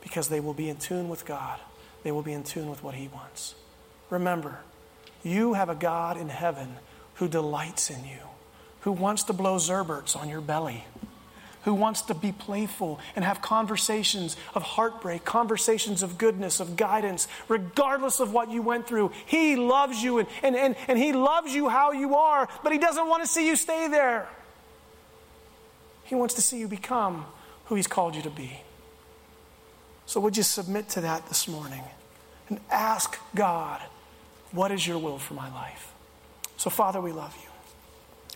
because 0.00 0.28
they 0.28 0.40
will 0.40 0.54
be 0.54 0.68
in 0.68 0.76
tune 0.76 1.08
with 1.08 1.24
God. 1.24 1.58
They 2.02 2.12
will 2.12 2.22
be 2.22 2.32
in 2.32 2.42
tune 2.42 2.70
with 2.70 2.82
what 2.82 2.94
He 2.94 3.08
wants. 3.08 3.54
Remember, 4.08 4.58
you 5.22 5.54
have 5.54 5.68
a 5.68 5.74
God 5.74 6.16
in 6.16 6.28
heaven 6.28 6.76
who 7.14 7.28
delights 7.28 7.90
in 7.90 8.04
you, 8.04 8.18
who 8.80 8.92
wants 8.92 9.24
to 9.24 9.32
blow 9.32 9.56
zerberts 9.56 10.16
on 10.16 10.28
your 10.28 10.40
belly, 10.40 10.84
who 11.64 11.74
wants 11.74 12.02
to 12.02 12.14
be 12.14 12.32
playful 12.32 12.98
and 13.14 13.24
have 13.24 13.42
conversations 13.42 14.36
of 14.54 14.62
heartbreak, 14.62 15.24
conversations 15.24 16.02
of 16.02 16.16
goodness, 16.16 16.58
of 16.58 16.76
guidance, 16.76 17.28
regardless 17.48 18.20
of 18.20 18.32
what 18.32 18.50
you 18.50 18.62
went 18.62 18.86
through. 18.86 19.12
He 19.26 19.56
loves 19.56 20.02
you 20.02 20.18
and, 20.20 20.28
and, 20.42 20.56
and, 20.56 20.76
and 20.88 20.98
He 20.98 21.12
loves 21.12 21.54
you 21.54 21.68
how 21.68 21.92
you 21.92 22.14
are, 22.14 22.48
but 22.62 22.72
He 22.72 22.78
doesn't 22.78 23.06
want 23.08 23.22
to 23.22 23.28
see 23.28 23.46
you 23.46 23.56
stay 23.56 23.88
there. 23.88 24.26
He 26.04 26.14
wants 26.14 26.34
to 26.34 26.42
see 26.42 26.58
you 26.58 26.66
become 26.66 27.26
who 27.66 27.74
He's 27.74 27.86
called 27.86 28.16
you 28.16 28.22
to 28.22 28.30
be. 28.30 28.62
So, 30.10 30.18
would 30.18 30.36
you 30.36 30.42
submit 30.42 30.88
to 30.88 31.02
that 31.02 31.28
this 31.28 31.46
morning 31.46 31.84
and 32.48 32.58
ask 32.68 33.16
God, 33.32 33.80
what 34.50 34.72
is 34.72 34.84
your 34.84 34.98
will 34.98 35.20
for 35.20 35.34
my 35.34 35.48
life? 35.54 35.92
So, 36.56 36.68
Father, 36.68 37.00
we 37.00 37.12
love 37.12 37.32
you. 37.40 37.49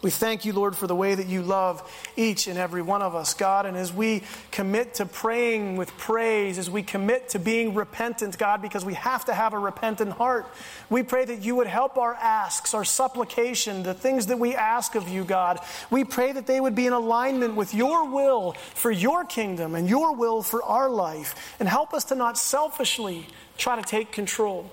We 0.04 0.10
thank 0.10 0.44
you, 0.44 0.52
Lord, 0.52 0.76
for 0.76 0.86
the 0.86 0.94
way 0.94 1.14
that 1.14 1.28
you 1.28 1.40
love 1.40 1.82
each 2.14 2.46
and 2.46 2.58
every 2.58 2.82
one 2.82 3.00
of 3.00 3.14
us, 3.14 3.32
God. 3.32 3.64
And 3.64 3.74
as 3.74 3.90
we 3.90 4.22
commit 4.50 4.92
to 4.96 5.06
praying 5.06 5.78
with 5.78 5.96
praise, 5.96 6.58
as 6.58 6.68
we 6.68 6.82
commit 6.82 7.30
to 7.30 7.38
being 7.38 7.72
repentant, 7.72 8.36
God, 8.36 8.60
because 8.60 8.84
we 8.84 8.92
have 8.92 9.24
to 9.24 9.32
have 9.32 9.54
a 9.54 9.58
repentant 9.58 10.12
heart, 10.12 10.44
we 10.90 11.04
pray 11.04 11.24
that 11.24 11.42
you 11.42 11.56
would 11.56 11.68
help 11.68 11.96
our 11.96 12.12
asks, 12.16 12.74
our 12.74 12.84
supplication, 12.84 13.82
the 13.82 13.94
things 13.94 14.26
that 14.26 14.38
we 14.38 14.54
ask 14.54 14.94
of 14.94 15.08
you, 15.08 15.24
God. 15.24 15.58
We 15.90 16.04
pray 16.04 16.32
that 16.32 16.46
they 16.46 16.60
would 16.60 16.74
be 16.74 16.86
in 16.86 16.92
alignment 16.92 17.54
with 17.54 17.72
your 17.72 18.06
will 18.06 18.52
for 18.74 18.90
your 18.90 19.24
kingdom 19.24 19.74
and 19.74 19.88
your 19.88 20.14
will 20.14 20.42
for 20.42 20.62
our 20.62 20.90
life. 20.90 21.56
And 21.58 21.66
help 21.66 21.94
us 21.94 22.04
to 22.04 22.14
not 22.14 22.36
selfishly 22.36 23.26
try 23.56 23.76
to 23.76 23.82
take 23.82 24.12
control. 24.12 24.70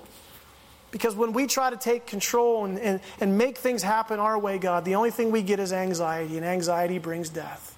Because 0.92 1.16
when 1.16 1.32
we 1.32 1.46
try 1.46 1.70
to 1.70 1.76
take 1.76 2.06
control 2.06 2.66
and, 2.66 2.78
and, 2.78 3.00
and 3.18 3.36
make 3.36 3.58
things 3.58 3.82
happen 3.82 4.20
our 4.20 4.38
way, 4.38 4.58
God, 4.58 4.84
the 4.84 4.94
only 4.94 5.10
thing 5.10 5.32
we 5.32 5.42
get 5.42 5.58
is 5.58 5.72
anxiety, 5.72 6.36
and 6.36 6.46
anxiety 6.46 6.98
brings 6.98 7.30
death. 7.30 7.76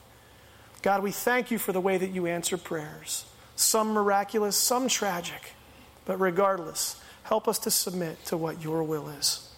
God, 0.83 1.03
we 1.03 1.13
thank 1.13 1.51
you 1.51 1.59
for 1.59 1.73
the 1.73 1.81
way 1.81 1.97
that 1.97 2.11
you 2.11 2.27
answer 2.27 2.59
prayers. 2.59 3.25
Some 3.57 3.93
miraculous, 3.93 4.57
some 4.57 4.89
tragic. 4.89 5.55
But 6.05 6.19
regardless, 6.21 7.01
help 7.23 7.47
us 7.49 7.61
to 7.61 7.71
submit 7.71 8.23
to 8.27 8.37
what 8.37 8.63
your 8.63 8.83
will 8.83 9.09
is. 9.09 9.49